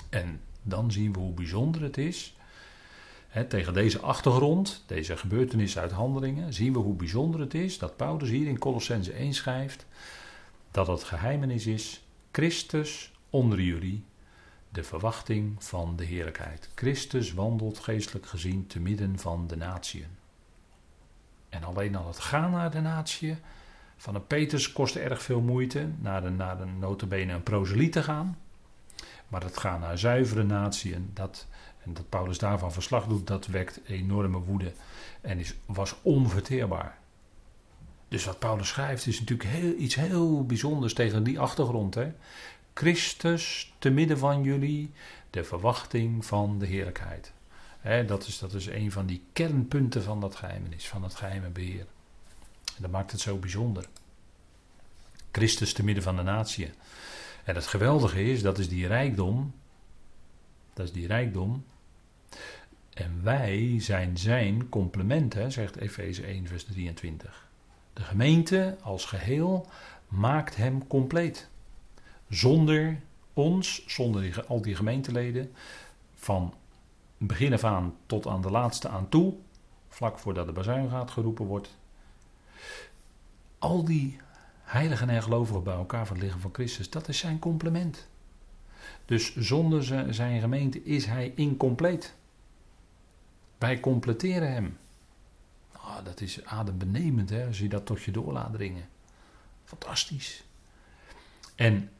En 0.10 0.41
dan 0.62 0.91
zien 0.91 1.13
we 1.13 1.19
hoe 1.19 1.33
bijzonder 1.33 1.81
het 1.81 1.97
is. 1.97 2.36
tegen 3.47 3.73
deze 3.73 3.99
achtergrond, 3.99 4.83
deze 4.86 5.17
gebeurtenis 5.17 5.77
uit 5.77 5.91
handelingen, 5.91 6.53
zien 6.53 6.73
we 6.73 6.79
hoe 6.79 6.95
bijzonder 6.95 7.39
het 7.39 7.53
is 7.53 7.77
dat 7.77 7.97
Paulus 7.97 8.29
hier 8.29 8.47
in 8.47 8.60
Colossense 8.60 9.13
1 9.13 9.33
schrijft 9.33 9.86
dat 10.71 10.88
het 10.88 11.03
geheimenis 11.03 11.65
is 11.65 12.03
Christus 12.31 13.12
onder 13.29 13.62
jullie, 13.62 14.03
de 14.69 14.83
verwachting 14.83 15.63
van 15.63 15.95
de 15.95 16.03
heerlijkheid. 16.03 16.69
Christus 16.75 17.33
wandelt 17.33 17.79
geestelijk 17.79 18.25
gezien 18.25 18.67
te 18.67 18.79
midden 18.79 19.19
van 19.19 19.47
de 19.47 19.55
natieën. 19.55 20.16
En 21.49 21.63
alleen 21.63 21.95
al 21.95 22.07
het 22.07 22.19
gaan 22.19 22.51
naar 22.51 22.71
de 22.71 22.81
natie 22.81 23.38
van 23.97 24.15
een 24.15 24.27
Peters 24.27 24.71
kostte 24.73 24.99
erg 24.99 25.21
veel 25.21 25.41
moeite, 25.41 25.89
naar 25.99 26.21
de, 26.21 26.29
naar 26.29 26.57
de 26.57 26.65
notabene 26.65 27.33
een 27.33 27.43
proseliet 27.43 27.91
te 27.91 28.03
gaan. 28.03 28.38
Maar 29.27 29.43
het 29.43 29.57
gaan 29.57 29.79
naar 29.79 29.97
zuivere 29.97 30.43
natie 30.43 30.93
en 30.93 31.10
dat, 31.13 31.47
en 31.83 31.93
dat 31.93 32.10
Paulus 32.10 32.38
daarvan 32.38 32.71
verslag 32.71 33.07
doet, 33.07 33.27
dat 33.27 33.45
wekt 33.45 33.79
enorme 33.86 34.38
woede 34.38 34.73
en 35.21 35.39
is, 35.39 35.55
was 35.65 35.95
onverteerbaar. 36.01 36.97
Dus 38.07 38.25
wat 38.25 38.39
Paulus 38.39 38.67
schrijft 38.67 39.07
is 39.07 39.19
natuurlijk 39.19 39.49
heel, 39.49 39.73
iets 39.73 39.95
heel 39.95 40.45
bijzonders 40.45 40.93
tegen 40.93 41.23
die 41.23 41.39
achtergrond. 41.39 41.95
Hè? 41.95 42.13
Christus 42.73 43.73
te 43.79 43.89
midden 43.89 44.17
van 44.17 44.43
jullie, 44.43 44.91
de 45.29 45.43
verwachting 45.43 46.25
van 46.25 46.60
de 46.60 46.65
heerlijkheid. 46.65 47.33
Dat, 47.88 48.28
is, 48.28 48.39
dat 48.39 48.54
is 48.54 48.65
een 48.65 48.91
van 48.91 49.06
die 49.06 49.23
kernpunten 49.34 50.04
van 50.04 50.21
dat 50.21 50.36
geheimenis, 50.36 50.88
van 50.88 51.04
het 51.04 51.15
geheime 51.15 51.50
beheer. 51.50 51.86
En 52.76 52.82
dat 52.82 52.91
maakt 52.91 53.12
het 53.12 53.19
zo 53.19 53.38
bijzonder. 53.38 53.88
Christus 55.32 55.73
te 55.73 55.84
midden 55.84 56.04
van 56.04 56.15
de 56.15 56.21
natie. 56.21 56.71
En 57.43 57.56
het 57.56 57.67
geweldige 57.67 58.23
is, 58.23 58.41
dat 58.41 58.60
is 58.60 58.69
die 58.69 58.88
rijkdom. 58.88 59.54
Dat 60.73 60.86
is 60.86 60.91
die 60.91 61.08
rijkdom. 61.08 61.65
En 62.93 63.23
wij 63.23 63.76
zijn 63.78 64.17
zijn 64.17 64.69
complement, 64.69 65.34
hè, 65.34 65.50
zegt 65.50 65.76
Efeze 65.76 66.26
1, 66.26 66.47
vers 66.47 66.63
23. 66.63 67.50
De 67.93 68.02
gemeente 68.02 68.78
als 68.82 69.06
geheel 69.06 69.67
maakt 70.08 70.56
hem 70.56 70.88
compleet. 70.88 71.50
Zonder 72.30 73.00
ons, 73.34 73.84
zonder 73.88 74.45
al 74.45 74.62
die 74.62 74.76
gemeenteleden, 74.76 75.52
van 76.15 76.54
begin 77.17 77.53
af 77.53 77.63
aan 77.63 77.95
tot 78.06 78.27
aan 78.27 78.41
de 78.41 78.51
laatste 78.51 78.89
aan 78.89 79.10
toe, 79.10 79.34
vlak 79.88 80.19
voordat 80.19 80.45
de 80.45 80.51
bazuin 80.51 80.89
gaat 80.89 81.12
geroepen 81.12 81.45
wordt. 81.45 81.77
Al 83.60 83.86
die 83.86 84.19
heiligen 84.62 85.10
en 85.10 85.23
gelovigen 85.23 85.63
bij 85.63 85.73
elkaar 85.73 86.08
van 86.08 86.15
het 86.15 86.25
lichaam 86.25 86.41
van 86.41 86.53
Christus, 86.53 86.89
dat 86.89 87.08
is 87.08 87.17
zijn 87.17 87.39
complement. 87.39 88.08
Dus 89.06 89.36
zonder 89.36 89.84
zijn 90.13 90.39
gemeente 90.39 90.84
is 90.84 91.06
hij 91.06 91.32
incompleet. 91.36 92.15
Wij 93.58 93.80
completeren 93.80 94.51
hem. 94.51 94.77
Oh, 95.75 95.97
dat 96.03 96.21
is 96.21 96.45
adembenemend 96.45 97.30
hè, 97.30 97.45
als 97.45 97.60
je 97.60 97.69
dat 97.69 97.86
tot 97.86 98.03
je 98.03 98.12
door 98.12 98.34
laat 98.34 98.53
dringen. 98.53 98.89
Fantastisch. 99.63 100.43
En 101.56 101.91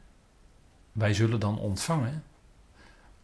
wij 0.91 1.13
zullen 1.13 1.39
dan 1.39 1.60
ontvangen 1.60 2.23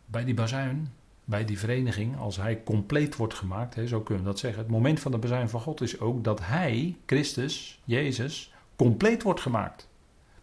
bij 0.06 0.24
die 0.24 0.34
bazuin, 0.34 0.94
bij 1.26 1.46
die 1.46 1.60
vereniging, 1.60 2.18
als 2.18 2.38
hij 2.38 2.64
compleet 2.64 3.16
wordt 3.16 3.34
gemaakt, 3.34 3.76
hè, 3.76 3.88
zo 3.88 4.02
kunnen 4.02 4.24
we 4.24 4.30
dat 4.30 4.40
zeggen. 4.40 4.62
Het 4.62 4.72
moment 4.72 5.00
van 5.00 5.12
de 5.12 5.18
bazuin 5.18 5.50
van 5.50 5.62
God 5.62 5.82
is 5.82 6.00
ook 6.00 6.24
dat 6.24 6.40
hij, 6.44 6.98
Christus, 7.06 7.82
Jezus, 7.84 8.54
compleet 8.76 9.24
wordt 9.24 9.42
gemaakt. 9.42 9.88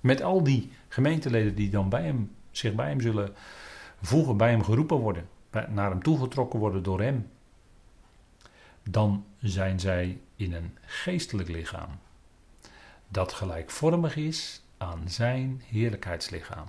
Met 0.00 0.22
al 0.22 0.42
die 0.42 0.70
gemeenteleden 0.88 1.54
die 1.54 1.70
dan 1.70 1.88
bij 1.88 2.02
hem, 2.02 2.30
zich 2.50 2.74
bij 2.74 2.88
hem 2.88 3.00
zullen 3.00 3.34
voegen, 4.00 4.36
bij 4.36 4.50
hem 4.50 4.62
geroepen 4.62 4.96
worden, 4.96 5.28
naar 5.68 5.90
hem 5.90 6.02
toegetrokken 6.02 6.58
worden 6.58 6.82
door 6.82 7.00
hem. 7.00 7.30
Dan 8.82 9.24
zijn 9.38 9.80
zij 9.80 10.20
in 10.36 10.52
een 10.52 10.76
geestelijk 10.80 11.48
lichaam 11.48 11.98
dat 13.08 13.32
gelijkvormig 13.32 14.16
is 14.16 14.62
aan 14.78 15.02
zijn 15.06 15.62
heerlijkheidslichaam. 15.66 16.66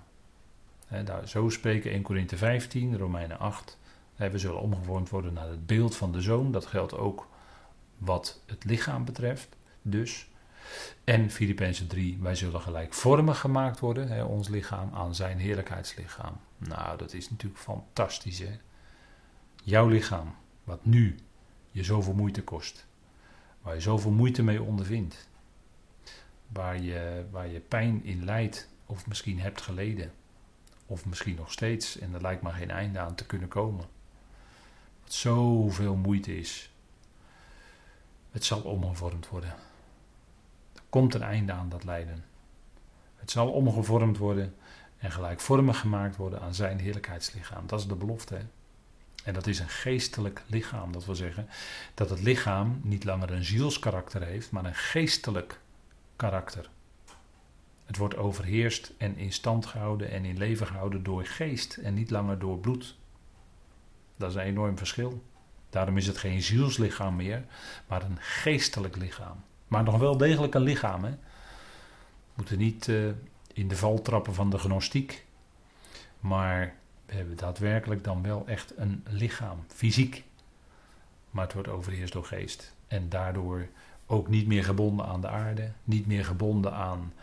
daar, 1.06 1.28
zo 1.28 1.50
spreken 1.50 1.92
1 1.92 2.02
Korinthe 2.02 2.38
15, 2.38 2.98
Romeinen 2.98 3.40
8. 3.40 3.78
We 4.30 4.38
zullen 4.38 4.62
omgevormd 4.62 5.10
worden 5.10 5.34
naar 5.34 5.50
het 5.50 5.66
beeld 5.66 5.96
van 5.96 6.12
de 6.12 6.22
zoon. 6.22 6.52
Dat 6.52 6.66
geldt 6.66 6.98
ook 6.98 7.28
wat 7.98 8.42
het 8.46 8.64
lichaam 8.64 9.06
betreft. 9.06 9.56
Dus 9.82 10.30
en 11.04 11.32
Filippenzen 11.32 11.88
3, 11.88 12.18
wij 12.22 12.36
zullen 12.36 12.62
gelijkvormig 12.62 13.40
gemaakt 13.40 13.80
worden, 13.80 14.08
hè, 14.08 14.24
ons 14.24 14.48
lichaam, 14.48 14.94
aan 14.94 15.16
zijn 15.16 15.38
heerlijkheidslichaam. 15.38 16.38
Nou, 16.58 16.98
dat 16.98 17.14
is 17.14 17.30
natuurlijk 17.30 17.62
fantastisch, 17.62 18.40
hè. 18.40 18.60
Jouw 19.64 19.88
lichaam, 19.88 20.36
wat 20.64 20.86
nu 20.86 21.16
je 21.72 21.84
zoveel 21.84 22.14
moeite 22.14 22.44
kost, 22.44 22.86
waar 23.62 23.74
je 23.74 23.82
zoveel 23.82 24.12
moeite 24.12 24.44
mee 24.44 24.62
ondervindt, 24.62 25.30
waar 26.48 26.80
je, 26.80 27.26
waar 27.32 27.48
je 27.48 27.60
pijn 27.60 28.04
in 28.04 28.26
lijdt, 28.26 28.70
of 28.86 29.08
misschien 29.08 29.40
hebt 29.40 29.62
geleden, 29.62 30.12
of 30.86 31.06
misschien 31.06 31.36
nog 31.36 31.52
steeds, 31.52 32.00
en 32.00 32.14
er 32.14 32.22
lijkt 32.22 32.42
maar 32.42 32.54
geen 32.54 32.72
einde 32.72 33.00
aan 33.00 33.16
te 33.16 33.26
kunnen 33.26 33.48
komen. 33.48 33.86
Wat 35.04 35.14
zoveel 35.14 35.96
moeite 35.96 36.38
is, 36.38 36.72
het 38.32 38.46
zal 38.46 38.62
omgevormd 38.62 39.30
worden 39.30 39.56
komt 40.92 41.14
een 41.14 41.24
einde 41.24 41.52
aan 41.52 41.70
dat 41.70 41.84
lijden. 41.84 42.24
Het 43.16 43.32
zal 43.32 43.52
omgevormd 43.52 44.18
worden 44.18 44.56
en 44.98 45.12
gelijkvormig 45.12 45.80
gemaakt 45.80 46.16
worden 46.16 46.42
aan 46.42 46.54
zijn 46.54 46.80
heerlijkheidslichaam. 46.80 47.68
Dat 47.68 47.80
is 47.80 47.88
de 47.88 47.96
belofte. 47.96 48.42
En 49.24 49.34
dat 49.34 49.48
is 49.48 49.60
een 49.60 49.70
geestelijk 49.70 50.44
lichaam. 50.48 50.92
Dat 50.92 51.06
wil 51.06 51.16
zeggen 51.16 51.48
dat 51.94 52.10
het 52.10 52.22
lichaam 52.22 52.80
niet 52.84 53.04
langer 53.04 53.32
een 53.32 53.44
zielskarakter 53.44 54.24
heeft, 54.24 54.52
maar 54.52 54.66
een 54.66 54.76
geestelijk 54.76 55.60
karakter. 56.16 56.70
Het 57.86 57.98
wordt 57.98 58.18
overheerst 58.18 58.94
en 58.98 59.18
in 59.18 59.34
stand 59.34 59.66
gehouden 59.66 60.12
en 60.12 60.26
in 60.26 60.38
leven 60.38 60.68
gehouden 60.68 61.04
door 61.04 61.26
geest 61.26 61.78
en 61.78 61.94
niet 61.94 62.10
langer 62.10 62.40
door 62.40 62.58
bloed. 62.58 62.96
Dat 64.22 64.30
is 64.30 64.36
een 64.36 64.42
enorm 64.42 64.78
verschil. 64.78 65.24
Daarom 65.70 65.98
is 65.98 66.08
het 66.08 66.18
geen 66.18 66.42
zielslichaam 66.42 67.16
meer, 67.16 67.44
maar 67.88 68.04
een 68.04 68.18
geestelijk 68.20 68.96
lichaam. 68.96 69.44
Maar 69.68 69.84
nog 69.84 69.98
wel 69.98 70.18
degelijk 70.18 70.54
een 70.54 70.62
lichaam. 70.62 71.04
Hè? 71.04 71.12
We 71.12 71.18
moeten 72.36 72.58
niet 72.58 72.88
uh, 72.88 73.12
in 73.54 73.68
de 73.68 73.76
val 73.76 74.02
trappen 74.02 74.34
van 74.34 74.50
de 74.50 74.58
gnostiek. 74.58 75.26
Maar 76.20 76.74
we 77.06 77.14
hebben 77.14 77.38
daadwerkelijk 77.38 78.04
dan 78.04 78.22
wel 78.22 78.48
echt 78.48 78.74
een 78.78 79.04
lichaam, 79.10 79.64
fysiek. 79.68 80.24
Maar 81.30 81.44
het 81.44 81.54
wordt 81.54 81.70
overheerst 81.70 82.14
door 82.14 82.26
geest. 82.26 82.76
En 82.88 83.10
daardoor 83.10 83.68
ook 84.06 84.28
niet 84.28 84.48
meer 84.48 84.64
gebonden 84.64 85.06
aan 85.06 85.22
de 85.22 85.28
aarde, 85.28 85.72
niet 85.84 86.08
meer 86.08 86.26
gebonden 86.26 86.74
aan 86.74 87.14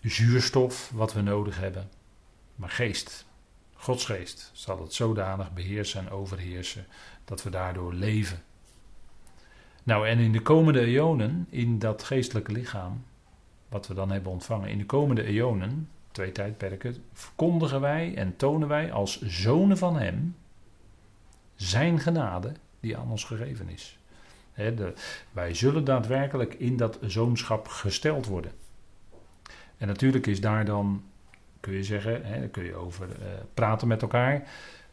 zuurstof 0.00 0.90
wat 0.94 1.12
we 1.12 1.20
nodig 1.20 1.58
hebben, 1.58 1.88
maar 2.54 2.70
geest. 2.70 3.26
Gods 3.82 4.04
geest 4.04 4.50
zal 4.52 4.80
het 4.80 4.94
zodanig 4.94 5.52
beheersen 5.52 6.00
en 6.00 6.10
overheersen 6.10 6.86
dat 7.24 7.42
we 7.42 7.50
daardoor 7.50 7.94
leven. 7.94 8.42
Nou, 9.82 10.08
en 10.08 10.18
in 10.18 10.32
de 10.32 10.42
komende 10.42 10.80
eonen, 10.80 11.46
in 11.50 11.78
dat 11.78 12.02
geestelijke 12.02 12.52
lichaam, 12.52 13.04
wat 13.68 13.86
we 13.86 13.94
dan 13.94 14.10
hebben 14.10 14.32
ontvangen, 14.32 14.68
in 14.68 14.78
de 14.78 14.86
komende 14.86 15.22
eonen, 15.22 15.88
twee 16.10 16.32
tijdperken, 16.32 17.04
verkondigen 17.12 17.80
wij 17.80 18.14
en 18.14 18.36
tonen 18.36 18.68
wij 18.68 18.92
als 18.92 19.20
zonen 19.20 19.78
van 19.78 19.98
Hem 19.98 20.36
Zijn 21.56 21.98
genade 21.98 22.52
die 22.80 22.96
aan 22.96 23.10
ons 23.10 23.24
gegeven 23.24 23.68
is. 23.68 23.98
de, 24.54 24.94
wij 25.32 25.54
zullen 25.54 25.84
daadwerkelijk 25.84 26.54
in 26.54 26.76
dat 26.76 26.98
zoonschap 27.00 27.68
gesteld 27.68 28.26
worden. 28.26 28.52
En 29.76 29.86
natuurlijk 29.86 30.26
is 30.26 30.40
daar 30.40 30.64
dan, 30.64 31.02
kun 31.62 31.72
je 31.72 31.84
zeggen, 31.84 32.24
hè, 32.24 32.38
daar 32.38 32.48
kun 32.48 32.64
je 32.64 32.74
over 32.74 33.08
uh, 33.08 33.26
praten 33.54 33.88
met 33.88 34.02
elkaar. 34.02 34.48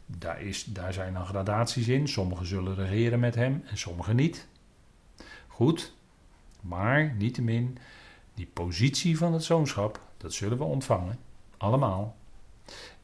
Daar, 0.05 0.41
is, 0.41 0.63
daar 0.63 0.93
zijn 0.93 1.13
dan 1.13 1.25
gradaties 1.25 1.87
in. 1.87 2.07
Sommigen 2.07 2.45
zullen 2.45 2.75
regeren 2.75 3.19
met 3.19 3.35
hem 3.35 3.63
en 3.65 3.77
sommigen 3.77 4.15
niet. 4.15 4.47
Goed, 5.47 5.93
maar 6.61 7.13
niettemin, 7.17 7.77
die 8.33 8.49
positie 8.53 9.17
van 9.17 9.33
het 9.33 9.43
zoonschap, 9.43 10.01
dat 10.17 10.33
zullen 10.33 10.57
we 10.57 10.63
ontvangen. 10.63 11.19
Allemaal. 11.57 12.15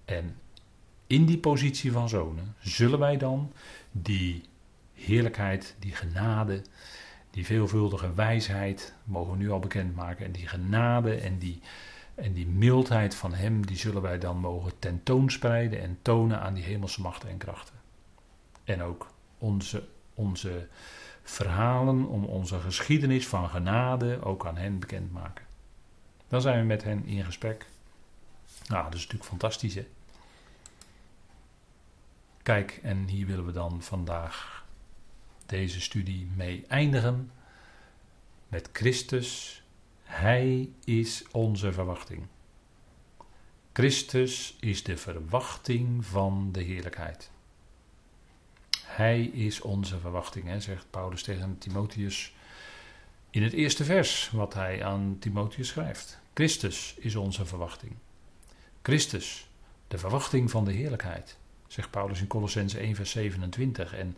En 0.06 0.36
in 1.08 1.26
die 1.26 1.38
positie 1.38 1.92
van 1.92 2.10
zonen 2.10 2.56
zullen 2.60 3.00
wij 3.00 3.18
dan 3.18 3.54
die 3.92 4.44
heerlijkheid, 4.94 5.76
die 5.80 5.92
genade, 5.92 6.62
die 7.32 7.46
veelvuldige 7.46 8.14
wijsheid, 8.14 8.94
mogen 9.04 9.32
we 9.32 9.38
nu 9.38 9.52
al 9.52 9.60
bekendmaken. 9.60 10.26
En 10.26 10.32
die 10.32 10.48
genade 10.48 11.16
en 11.16 11.38
die, 11.38 11.60
en 12.16 12.34
die 12.34 12.48
mildheid 12.48 13.16
van 13.16 13.34
Hem, 13.34 13.66
die 13.66 13.78
zullen 13.78 14.02
wij 14.02 14.20
dan 14.20 14.38
mogen 14.38 14.80
tentoonspreiden 14.80 15.82
en 15.82 15.98
tonen 16.02 16.40
aan 16.40 16.54
die 16.54 16.64
hemelse 16.64 17.02
machten 17.02 17.30
en 17.30 17.38
krachten. 17.38 17.76
En 18.64 18.82
ook 18.82 19.08
onze, 19.38 19.88
onze 20.14 20.68
verhalen 21.24 22.06
om 22.06 22.26
onze 22.26 22.60
geschiedenis 22.60 23.28
van 23.28 23.50
genade 23.50 24.22
ook 24.22 24.46
aan 24.46 24.58
hen 24.58 24.80
bekendmaken. 24.80 25.46
Dan 26.28 26.42
zijn 26.42 26.60
we 26.60 26.66
met 26.66 26.84
hen 26.84 27.06
in 27.06 27.26
gesprek. 27.26 27.66
Nou, 28.68 28.84
dat 28.84 28.94
is 28.94 29.02
natuurlijk 29.02 29.30
fantastisch, 29.30 29.76
hè? 29.76 29.88
Kijk, 32.44 32.80
en 32.84 33.08
hier 33.08 33.26
willen 33.26 33.46
we 33.46 33.52
dan 33.52 33.82
vandaag 33.82 34.66
deze 35.46 35.82
studie 35.82 36.28
mee 36.36 36.66
eindigen. 36.68 37.32
Met 38.48 38.70
Christus. 38.74 39.64
Hij 40.06 40.70
is 40.84 41.24
onze 41.32 41.74
verwachting. 41.74 42.28
Christus 43.74 44.56
is 44.60 44.84
de 44.84 44.98
verwachting 44.98 46.06
van 46.06 46.50
de 46.52 46.62
heerlijkheid. 46.62 47.32
Hij 48.82 49.24
is 49.24 49.62
onze 49.62 50.00
verwachting, 50.00 50.64
zegt 50.64 50.86
Paulus 50.90 51.24
tegen 51.24 51.58
Timotheus 51.58 52.34
in 53.30 53.44
het 53.44 53.54
eerste 53.54 53.84
vers 53.84 54.30
wat 54.30 54.54
hij 54.54 54.84
aan 54.84 55.18
Timotheus 55.20 55.68
schrijft. 55.68 56.20
Christus 56.34 56.96
is 56.98 57.16
onze 57.16 57.46
verwachting. 57.46 57.92
Christus, 58.82 59.50
de 59.88 59.98
verwachting 59.98 60.52
van 60.52 60.66
de 60.66 60.72
heerlijkheid, 60.72 61.38
zegt 61.68 61.90
Paulus 61.90 62.22
in 62.22 62.28
Colossense 62.28 62.80
1 62.80 62.96
vers 62.96 63.12
27. 63.12 63.94
En 63.94 64.18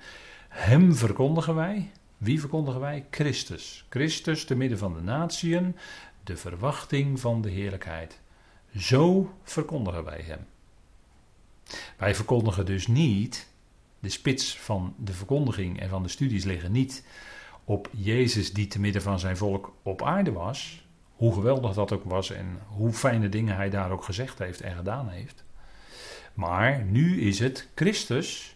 hem 0.49 0.95
verkondigen 0.95 1.55
wij. 1.55 1.91
Wie 2.17 2.39
verkondigen 2.39 2.79
wij? 2.79 3.05
Christus. 3.11 3.85
Christus 3.89 4.45
te 4.45 4.55
midden 4.55 4.77
van 4.77 4.93
de 4.93 5.01
natieën, 5.01 5.75
de 6.23 6.37
verwachting 6.37 7.19
van 7.19 7.41
de 7.41 7.49
heerlijkheid. 7.49 8.19
Zo 8.75 9.33
verkondigen 9.43 10.03
wij 10.03 10.21
hem. 10.21 10.45
Wij 11.97 12.15
verkondigen 12.15 12.65
dus 12.65 12.87
niet, 12.87 13.47
de 13.99 14.09
spits 14.09 14.57
van 14.57 14.95
de 14.97 15.13
verkondiging 15.13 15.79
en 15.79 15.89
van 15.89 16.03
de 16.03 16.09
studies 16.09 16.43
liggen 16.43 16.71
niet 16.71 17.03
op 17.63 17.89
Jezus 17.91 18.53
die 18.53 18.67
te 18.67 18.79
midden 18.79 19.01
van 19.01 19.19
zijn 19.19 19.37
volk 19.37 19.73
op 19.83 20.03
aarde 20.03 20.31
was. 20.31 20.85
Hoe 21.15 21.33
geweldig 21.33 21.73
dat 21.73 21.91
ook 21.91 22.03
was 22.03 22.31
en 22.31 22.59
hoe 22.67 22.93
fijne 22.93 23.29
dingen 23.29 23.55
hij 23.55 23.69
daar 23.69 23.91
ook 23.91 24.03
gezegd 24.03 24.39
heeft 24.39 24.61
en 24.61 24.75
gedaan 24.75 25.09
heeft. 25.09 25.43
Maar 26.33 26.83
nu 26.83 27.21
is 27.21 27.39
het 27.39 27.67
Christus 27.75 28.55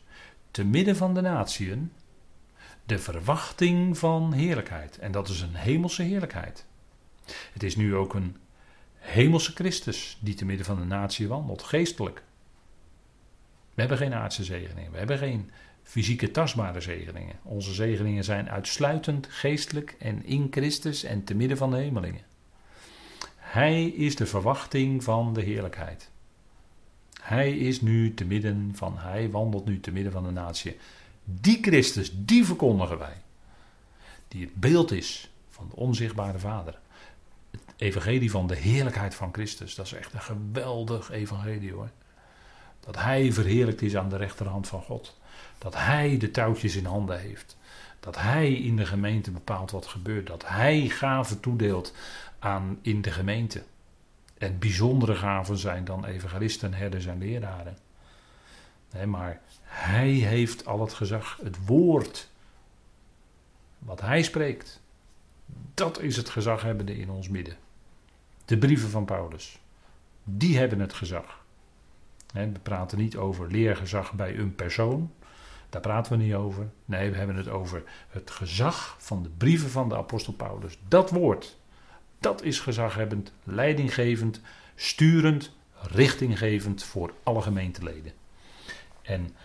te 0.52 0.66
midden 0.66 0.96
van 0.96 1.14
de 1.14 1.22
natieën 1.22 1.92
de 2.92 3.00
verwachting 3.00 3.98
van 3.98 4.34
heerlijkheid. 4.34 4.98
En 4.98 5.12
dat 5.12 5.30
is 5.30 5.42
een 5.42 5.56
hemelse 5.56 6.02
heerlijkheid. 6.02 6.66
Het 7.54 7.64
is 7.64 7.76
nu 7.76 7.96
ook 7.96 8.14
een 8.14 8.38
hemelse 8.96 9.52
Christus 9.52 10.18
die 10.22 10.34
te 10.34 10.46
midden 10.46 10.66
van 10.66 10.80
de 10.80 10.86
natie 10.86 11.28
wandelt, 11.28 11.64
geestelijk. 11.64 12.24
We 13.74 13.80
hebben 13.82 13.98
geen 13.98 14.14
aardse 14.14 14.44
zegeningen, 14.44 14.92
we 14.92 14.98
hebben 14.98 15.18
geen 15.18 15.52
fysieke 15.84 16.32
tastbare 16.32 16.82
zegeningen. 16.82 17.36
Onze 17.44 17.74
zegeningen 17.74 18.24
zijn 18.24 18.50
uitsluitend 18.50 19.28
geestelijk 19.30 19.96
en 20.00 20.26
in 20.26 20.48
Christus 20.52 21.04
en 21.04 21.24
te 21.24 21.36
midden 21.36 21.58
van 21.58 21.72
de 21.72 21.78
hemelingen. 21.78 22.22
Hij 23.36 23.86
is 23.86 24.16
de 24.16 24.26
verwachting 24.26 25.04
van 25.04 25.34
de 25.34 25.42
heerlijkheid. 25.42 26.10
Hij 27.22 27.58
is 27.58 27.82
nu 27.82 28.14
te 28.14 28.26
midden 28.26 28.72
van, 28.76 28.98
hij 28.98 29.30
wandelt 29.30 29.66
nu 29.66 29.80
te 29.80 29.92
midden 29.92 30.12
van 30.12 30.24
de 30.24 30.32
natie. 30.32 30.78
Die 31.24 31.58
Christus, 31.62 32.12
die 32.16 32.46
verkondigen 32.46 32.98
wij. 32.98 33.22
Die 34.28 34.42
het 34.42 34.56
beeld 34.56 34.92
is 34.92 35.32
van 35.50 35.68
de 35.70 35.76
onzichtbare 35.76 36.40
Vader. 36.40 36.80
Het 37.52 37.62
evangelie 37.76 38.32
van 38.32 38.48
de 38.48 38.56
heerlijkheid 38.56 39.16
van 39.16 39.34
Christus. 39.34 39.76
Dat 39.76 39.86
is 39.86 39.94
echt 39.94 40.14
een 40.14 40.22
geweldig 40.22 41.12
evangelie 41.12 41.74
hoor. 41.74 41.90
Dat 42.80 42.98
hij 42.98 43.32
verheerlijkt 43.32 43.82
is 43.82 43.96
aan 43.96 44.10
de 44.10 44.18
rechterhand 44.18 44.68
van 44.68 44.82
God. 44.82 45.20
Dat 45.58 45.76
hij 45.76 46.18
de 46.18 46.32
touwtjes 46.32 46.76
in 46.76 46.86
handen 46.86 47.20
heeft. 47.20 47.58
Dat 48.00 48.18
hij 48.18 48.54
in 48.54 48.76
de 48.76 48.86
gemeente 48.86 49.32
bepaalt 49.32 49.72
wat 49.72 49.88
gebeurt. 49.88 50.28
Dat 50.28 50.48
hij 50.48 50.88
gaven 50.88 51.40
toedeelt 51.40 51.94
aan 52.40 52.80
in 52.82 53.02
de 53.02 53.12
gemeente. 53.12 53.64
En 54.38 54.60
bijzondere 54.60 55.16
gaven 55.16 55.58
zijn 55.58 55.86
dan 55.86 56.06
evangelisten, 56.06 56.74
herders 56.74 57.06
en 57.06 57.18
leraren. 57.18 57.78
Nee, 58.94 59.06
maar 59.06 59.42
hij 59.72 60.10
heeft 60.10 60.66
al 60.66 60.82
het 60.82 60.94
gezag. 60.94 61.40
Het 61.44 61.66
woord 61.66 62.30
wat 63.80 64.02
hij 64.02 64.24
spreekt. 64.24 64.82
Dat 65.74 66.02
is 66.02 66.18
het 66.18 66.30
gezaghebbende 66.30 66.98
in 66.98 67.10
ons 67.10 67.30
midden. 67.30 67.56
De 68.46 68.58
brieven 68.58 68.90
van 68.90 69.06
Paulus. 69.06 69.60
Die 70.24 70.58
hebben 70.58 70.80
het 70.80 70.94
gezag. 70.94 71.44
we 72.34 72.60
praten 72.62 72.98
niet 72.98 73.18
over 73.18 73.52
leergezag 73.52 74.14
bij 74.14 74.38
een 74.38 74.56
persoon. 74.56 75.12
Daar 75.70 75.82
praten 75.82 76.12
we 76.18 76.24
niet 76.24 76.34
over. 76.34 76.70
Nee, 76.86 77.12
we 77.12 77.18
hebben 77.18 77.36
het 77.36 77.48
over 77.48 77.84
het 78.10 78.32
gezag 78.32 78.96
van 79.00 79.24
de 79.24 79.30
brieven 79.30 79.70
van 79.70 79.90
de 79.90 79.96
apostel 79.98 80.34
Paulus. 80.34 80.78
Dat 80.88 81.10
woord. 81.10 81.58
Dat 82.20 82.44
is 82.44 82.60
gezaghebbend, 82.60 83.32
leidinggevend, 83.44 84.42
sturend, 84.76 85.52
richtinggevend 85.74 86.84
voor 86.84 87.14
alle 87.24 87.42
gemeenteleden. 87.42 88.12
En 89.02 89.36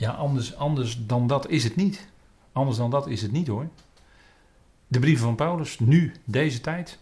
ja, 0.00 0.10
anders, 0.10 0.56
anders 0.56 1.06
dan 1.06 1.26
dat 1.26 1.48
is 1.48 1.64
het 1.64 1.76
niet. 1.76 2.08
Anders 2.52 2.76
dan 2.76 2.90
dat 2.90 3.06
is 3.06 3.22
het 3.22 3.32
niet 3.32 3.46
hoor. 3.46 3.68
De 4.86 4.98
brieven 4.98 5.24
van 5.24 5.34
Paulus, 5.34 5.78
nu, 5.78 6.12
deze 6.24 6.60
tijd. 6.60 6.98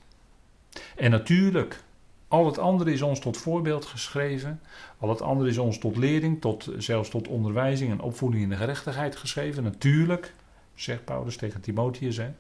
En 0.96 1.11
natuurlijk, 1.11 1.82
al 2.28 2.46
het 2.46 2.58
andere 2.58 2.92
is 2.92 3.02
ons 3.02 3.20
tot 3.20 3.37
voorbeeld 3.37 3.84
geschreven. 3.84 4.61
Al 4.98 5.08
het 5.08 5.22
andere 5.22 5.48
is 5.48 5.58
ons 5.58 5.78
tot 5.78 5.96
lering, 5.96 6.40
tot, 6.40 6.70
zelfs 6.78 7.08
tot 7.08 7.28
onderwijzing 7.28 7.90
en 7.90 8.00
opvoeding 8.00 8.42
in 8.42 8.48
de 8.48 8.56
gerechtigheid 8.56 9.16
geschreven. 9.16 9.62
Natuurlijk, 9.62 10.34
zegt 10.74 11.04
Paulus 11.04 11.37
tegen 11.37 11.61
Timotheus. 11.61 12.16
Hè. 12.16 12.30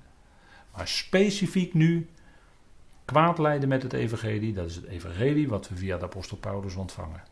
Maar 0.76 0.88
specifiek 0.88 1.74
nu 1.74 2.08
kwaad 3.04 3.38
lijden 3.38 3.68
met 3.68 3.82
het 3.82 3.92
evangelie. 3.92 4.52
Dat 4.52 4.68
is 4.68 4.76
het 4.76 4.86
evangelie 4.86 5.48
wat 5.48 5.68
we 5.68 5.76
via 5.76 5.98
de 5.98 6.04
apostel 6.04 6.36
Paulus 6.36 6.74
ontvangen. 6.74 7.22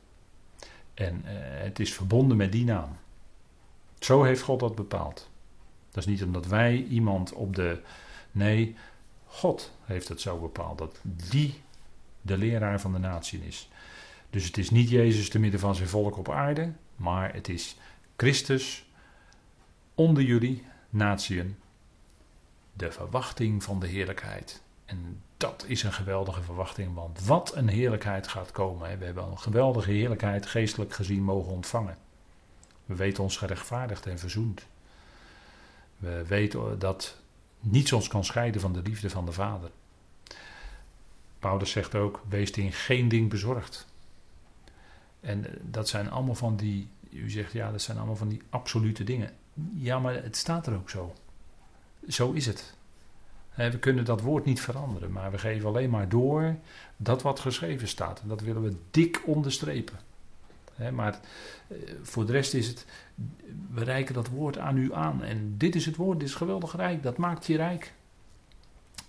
En 0.95 1.23
eh, 1.25 1.35
het 1.65 1.79
is 1.79 1.95
verbonden 1.95 2.37
met 2.37 2.53
die 2.53 2.65
naam. 2.65 2.97
Zo 3.99 4.23
heeft 4.23 4.43
God 4.43 4.61
dat 4.61 4.75
bepaald. 4.75 5.31
Dat 5.91 6.07
is 6.07 6.11
niet 6.11 6.23
omdat 6.23 6.47
wij 6.47 6.83
iemand 6.83 7.33
op 7.33 7.57
de. 7.57 7.81
Nee, 8.33 8.77
God 9.27 9.73
heeft 9.85 10.09
het 10.09 10.21
zo 10.21 10.39
bepaald 10.39 10.79
dat 10.79 11.01
die 11.03 11.63
de 12.23 12.39
leraar 12.39 12.81
van 12.81 12.93
de 12.93 12.99
natie 12.99 13.47
is. 13.47 13.69
Dus 14.31 14.45
het 14.45 14.59
is 14.59 14.71
niet 14.71 14.89
Jezus 14.89 15.29
te 15.29 15.39
midden 15.39 15.61
van 15.61 15.75
zijn 15.75 15.89
volk 15.89 16.17
op 16.17 16.31
aarde, 16.31 16.73
maar 16.97 17.35
het 17.35 17.49
is 17.49 17.77
Christus 18.17 18.87
onder 19.95 20.23
jullie, 20.23 20.67
natieën, 20.91 21.57
de 22.73 22.93
verwachting 22.93 23.63
van 23.63 23.81
de 23.81 23.87
heerlijkheid. 23.87 24.63
En 24.85 25.23
dat 25.37 25.65
is 25.69 25.83
een 25.83 25.93
geweldige 25.93 26.43
verwachting, 26.43 26.95
want 26.95 27.25
wat 27.25 27.55
een 27.55 27.69
heerlijkheid 27.69 28.29
gaat 28.29 28.51
komen. 28.51 28.99
We 28.99 29.05
hebben 29.05 29.25
een 29.25 29.39
geweldige 29.39 29.91
heerlijkheid 29.91 30.47
geestelijk 30.47 30.93
gezien 30.93 31.23
mogen 31.23 31.53
ontvangen. 31.53 31.97
We 32.87 32.94
weten 32.94 33.22
ons 33.22 33.37
gerechtvaardigd 33.37 34.07
en 34.07 34.18
verzoend. 34.18 34.66
We 35.96 36.25
weten 36.27 36.79
dat 36.79 37.16
niets 37.61 37.92
ons 37.92 38.09
kan 38.09 38.25
scheiden 38.25 38.61
van 38.61 38.72
de 38.72 38.83
liefde 38.83 39.11
van 39.11 39.27
de 39.27 39.33
Vader. 39.33 39.70
Paulus 41.38 41.70
zegt 41.70 41.94
ook: 41.94 42.22
wees 42.29 42.51
in 42.51 42.72
geen 42.72 43.09
ding 43.09 43.31
bezorgd. 43.31 43.87
En 45.20 45.46
dat 45.62 45.88
zijn 45.88 46.11
allemaal 46.11 46.35
van 46.35 46.57
die, 46.57 46.88
u 47.11 47.31
zegt 47.31 47.53
ja, 47.53 47.70
dat 47.70 47.83
zijn 47.83 47.96
allemaal 47.96 48.16
van 48.16 48.29
die 48.29 48.42
absolute 48.51 49.05
dingen. 49.05 49.35
Ja, 49.75 49.99
maar 49.99 50.14
het 50.14 50.37
staat 50.37 50.66
er 50.66 50.75
ook 50.75 50.90
zo. 50.90 51.14
Zo 52.09 52.33
is 52.33 52.46
het. 52.46 52.75
We 53.55 53.79
kunnen 53.79 54.05
dat 54.05 54.20
woord 54.20 54.44
niet 54.44 54.61
veranderen, 54.61 55.12
maar 55.12 55.31
we 55.31 55.38
geven 55.38 55.68
alleen 55.68 55.90
maar 55.90 56.09
door 56.09 56.57
dat 56.96 57.22
wat 57.22 57.40
geschreven 57.40 57.88
staat. 57.88 58.20
En 58.20 58.29
dat 58.29 58.40
willen 58.40 58.62
we 58.62 58.77
dik 58.90 59.22
onderstrepen. 59.25 59.99
Maar 60.93 61.21
eh, 61.69 61.77
voor 62.03 62.27
de 62.27 62.33
rest 62.33 62.55
is 62.55 62.67
het, 62.67 62.87
we 63.71 63.85
reiken 63.85 64.15
dat 64.15 64.29
woord 64.29 64.59
aan 64.59 64.77
u 64.77 64.95
aan. 64.95 65.23
En 65.23 65.59
dit 65.59 65.75
is 65.75 65.87
het 65.87 65.97
woord, 65.97 66.21
dit 66.21 66.29
is 66.29 66.35
geweldig 66.35 66.77
rijk, 66.77 67.03
dat 67.03 67.17
maakt 67.17 67.47
je 67.47 67.57
rijk. 67.57 67.93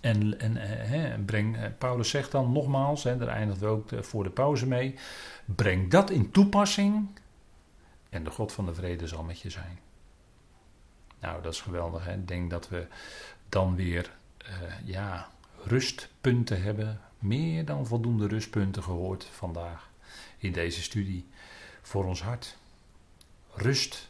En, 0.00 0.40
en 0.40 0.56
he, 0.56 1.18
breng, 1.18 1.56
eh, 1.56 1.64
Paulus 1.78 2.10
zegt 2.10 2.30
dan 2.30 2.52
nogmaals, 2.52 3.04
he, 3.04 3.16
daar 3.16 3.28
eindigt 3.28 3.60
we 3.60 3.66
ook 3.66 3.88
voor 4.00 4.22
de 4.22 4.30
pauze 4.30 4.66
mee. 4.66 4.94
Breng 5.44 5.90
dat 5.90 6.10
in 6.10 6.30
toepassing 6.30 7.08
en 8.08 8.24
de 8.24 8.30
God 8.30 8.52
van 8.52 8.66
de 8.66 8.74
vrede 8.74 9.06
zal 9.06 9.22
met 9.22 9.40
je 9.40 9.50
zijn. 9.50 9.78
Nou, 11.20 11.42
dat 11.42 11.52
is 11.52 11.60
geweldig. 11.60 12.04
Hè? 12.04 12.12
Ik 12.12 12.28
denk 12.28 12.50
dat 12.50 12.68
we 12.68 12.86
dan 13.48 13.76
weer 13.76 14.10
ja, 14.84 15.28
rustpunten 15.64 16.62
hebben. 16.62 17.00
Meer 17.18 17.64
dan 17.64 17.86
voldoende 17.86 18.26
rustpunten 18.26 18.82
gehoord 18.82 19.24
vandaag 19.24 19.88
in 20.38 20.52
deze 20.52 20.82
studie 20.82 21.26
voor 21.82 22.04
ons 22.04 22.22
hart. 22.22 22.56
Rust 23.54 24.08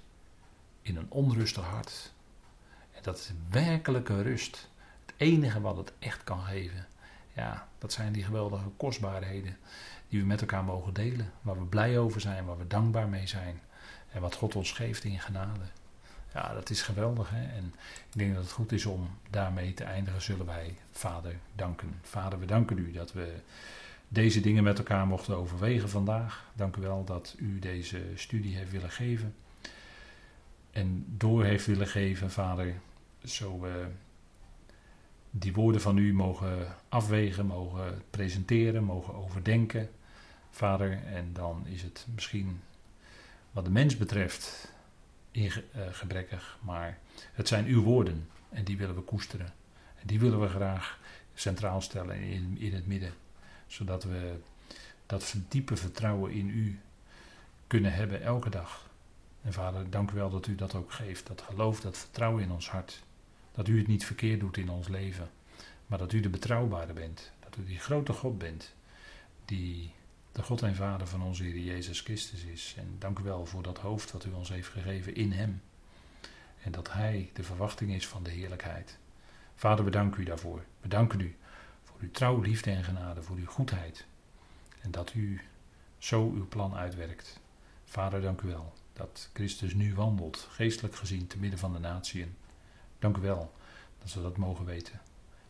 in 0.82 0.96
een 0.96 1.10
onrustig 1.10 1.64
hart. 1.64 2.12
En 2.92 3.02
dat 3.02 3.18
is 3.18 3.32
werkelijke 3.50 4.22
rust. 4.22 4.68
Het 5.06 5.14
enige 5.16 5.60
wat 5.60 5.76
het 5.76 5.92
echt 5.98 6.24
kan 6.24 6.40
geven. 6.40 6.86
Ja, 7.32 7.68
dat 7.78 7.92
zijn 7.92 8.12
die 8.12 8.24
geweldige 8.24 8.68
kostbaarheden 8.76 9.56
die 10.08 10.20
we 10.20 10.26
met 10.26 10.40
elkaar 10.40 10.64
mogen 10.64 10.94
delen. 10.94 11.32
Waar 11.40 11.58
we 11.58 11.64
blij 11.64 11.98
over 11.98 12.20
zijn, 12.20 12.44
waar 12.44 12.58
we 12.58 12.66
dankbaar 12.66 13.08
mee 13.08 13.26
zijn. 13.26 13.60
En 14.12 14.20
wat 14.20 14.34
God 14.34 14.56
ons 14.56 14.72
geeft 14.72 15.04
in 15.04 15.20
genade. 15.20 15.64
Ja, 16.34 16.54
dat 16.54 16.70
is 16.70 16.82
geweldig. 16.82 17.30
Hè? 17.30 17.42
En 17.56 17.74
ik 18.12 18.18
denk 18.18 18.34
dat 18.34 18.42
het 18.42 18.52
goed 18.52 18.72
is 18.72 18.86
om 18.86 19.10
daarmee 19.30 19.74
te 19.74 19.84
eindigen. 19.84 20.22
Zullen 20.22 20.46
wij 20.46 20.76
Vader 20.90 21.36
danken. 21.54 22.00
Vader, 22.02 22.38
we 22.38 22.46
danken 22.46 22.78
u 22.78 22.92
dat 22.92 23.12
we 23.12 23.34
deze 24.08 24.40
dingen 24.40 24.64
met 24.64 24.78
elkaar 24.78 25.06
mochten 25.06 25.36
overwegen 25.36 25.88
vandaag. 25.88 26.50
Dank 26.54 26.76
u 26.76 26.80
wel 26.80 27.04
dat 27.04 27.34
u 27.38 27.58
deze 27.58 28.02
studie 28.14 28.56
heeft 28.56 28.70
willen 28.70 28.90
geven. 28.90 29.34
En 30.70 31.04
door 31.16 31.44
heeft 31.44 31.66
willen 31.66 31.86
geven, 31.86 32.30
Vader, 32.30 32.74
zo 33.24 33.60
we 33.60 33.86
die 35.30 35.52
woorden 35.52 35.80
van 35.80 35.96
u 35.96 36.14
mogen 36.14 36.74
afwegen, 36.88 37.46
mogen 37.46 38.02
presenteren, 38.10 38.84
mogen 38.84 39.14
overdenken. 39.14 39.90
Vader, 40.50 41.02
en 41.06 41.32
dan 41.32 41.66
is 41.66 41.82
het 41.82 42.06
misschien 42.14 42.60
wat 43.50 43.64
de 43.64 43.70
mens 43.70 43.96
betreft 43.96 44.72
ingebrekkig, 45.30 46.58
eh, 46.60 46.66
maar 46.66 46.98
het 47.32 47.48
zijn 47.48 47.66
uw 47.66 47.82
woorden 47.82 48.28
en 48.48 48.64
die 48.64 48.76
willen 48.76 48.94
we 48.94 49.00
koesteren. 49.00 49.52
En 49.94 50.06
die 50.06 50.20
willen 50.20 50.40
we 50.40 50.48
graag 50.48 50.98
centraal 51.34 51.80
stellen 51.80 52.20
in, 52.20 52.56
in 52.58 52.74
het 52.74 52.86
midden, 52.86 53.12
zodat 53.68 54.04
we 54.04 54.38
dat 55.06 55.34
diepe 55.48 55.76
vertrouwen 55.76 56.32
in 56.32 56.48
u 56.48 56.80
kunnen 57.66 57.92
hebben 57.92 58.22
elke 58.22 58.50
dag. 58.50 58.90
En 59.42 59.52
vader, 59.52 59.90
dank 59.90 60.10
u 60.10 60.14
wel 60.14 60.30
dat 60.30 60.46
u 60.46 60.54
dat 60.54 60.74
ook 60.74 60.92
geeft, 60.92 61.26
dat 61.26 61.42
geloof, 61.42 61.80
dat 61.80 61.98
vertrouwen 61.98 62.42
in 62.42 62.50
ons 62.50 62.70
hart. 62.70 63.02
Dat 63.52 63.68
u 63.68 63.78
het 63.78 63.86
niet 63.86 64.06
verkeerd 64.06 64.40
doet 64.40 64.56
in 64.56 64.70
ons 64.70 64.88
leven, 64.88 65.30
maar 65.86 65.98
dat 65.98 66.12
u 66.12 66.20
de 66.20 66.28
betrouwbare 66.28 66.92
bent. 66.92 67.32
Dat 67.40 67.56
u 67.56 67.64
die 67.64 67.78
grote 67.78 68.12
God 68.12 68.38
bent, 68.38 68.74
die 69.44 69.92
de 70.32 70.42
God 70.42 70.62
en 70.62 70.74
Vader 70.74 71.06
van 71.06 71.22
onze 71.22 71.42
Heer 71.42 71.58
Jezus 71.58 72.00
Christus 72.00 72.44
is. 72.44 72.74
En 72.78 72.96
dank 72.98 73.18
u 73.18 73.22
wel 73.22 73.46
voor 73.46 73.62
dat 73.62 73.78
hoofd 73.78 74.12
wat 74.12 74.24
u 74.24 74.32
ons 74.32 74.48
heeft 74.48 74.68
gegeven 74.68 75.14
in 75.14 75.32
Hem. 75.32 75.62
En 76.62 76.72
dat 76.72 76.92
Hij 76.92 77.30
de 77.32 77.42
verwachting 77.42 77.92
is 77.92 78.08
van 78.08 78.22
de 78.22 78.30
heerlijkheid. 78.30 78.98
Vader, 79.54 79.84
we 79.84 79.90
danken 79.90 80.20
u 80.20 80.24
daarvoor. 80.24 80.64
We 80.80 80.88
danken 80.88 81.20
u 81.20 81.36
voor 81.98 82.06
uw 82.06 82.12
trouw, 82.12 82.40
liefde 82.40 82.70
en 82.70 82.84
genade, 82.84 83.22
voor 83.22 83.36
uw 83.36 83.46
goedheid. 83.46 84.06
En 84.80 84.90
dat 84.90 85.14
u 85.14 85.40
zo 85.98 86.30
uw 86.30 86.48
plan 86.48 86.74
uitwerkt. 86.74 87.40
Vader, 87.84 88.20
dank 88.20 88.40
u 88.40 88.48
wel 88.48 88.72
dat 88.92 89.30
Christus 89.32 89.74
nu 89.74 89.94
wandelt, 89.94 90.48
geestelijk 90.50 90.94
gezien, 90.94 91.26
te 91.26 91.38
midden 91.38 91.58
van 91.58 91.72
de 91.72 91.78
natieën. 91.78 92.36
Dank 92.98 93.16
u 93.16 93.20
wel 93.20 93.54
dat 93.98 94.12
we 94.12 94.22
dat 94.22 94.36
mogen 94.36 94.64
weten. 94.64 95.00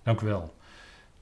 Dank 0.03 0.21
u 0.21 0.27
wel 0.27 0.57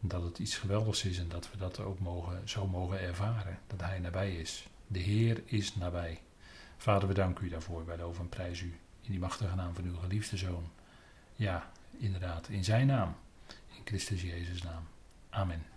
dat 0.00 0.22
het 0.22 0.38
iets 0.38 0.56
geweldigs 0.56 1.04
is 1.04 1.18
en 1.18 1.28
dat 1.28 1.50
we 1.50 1.56
dat 1.56 1.80
ook 1.80 1.98
mogen, 1.98 2.48
zo 2.48 2.66
mogen 2.66 3.00
ervaren. 3.00 3.58
Dat 3.66 3.80
Hij 3.80 3.98
nabij 3.98 4.36
is. 4.36 4.68
De 4.86 4.98
Heer 4.98 5.42
is 5.44 5.74
nabij. 5.74 6.22
Vader, 6.76 7.08
we 7.08 7.14
danken 7.14 7.44
u 7.44 7.48
daarvoor. 7.48 7.86
Wij 7.86 7.96
loven 7.96 8.22
en 8.22 8.28
prijs 8.28 8.60
u 8.60 8.78
in 9.02 9.10
die 9.10 9.20
machtige 9.20 9.54
naam 9.54 9.74
van 9.74 9.84
uw 9.84 9.96
geliefde 9.96 10.36
Zoon. 10.36 10.70
Ja, 11.34 11.70
inderdaad, 11.98 12.48
in 12.48 12.64
zijn 12.64 12.86
naam. 12.86 13.16
In 13.48 13.82
Christus 13.84 14.22
Jezus' 14.22 14.62
naam. 14.62 14.86
Amen. 15.36 15.75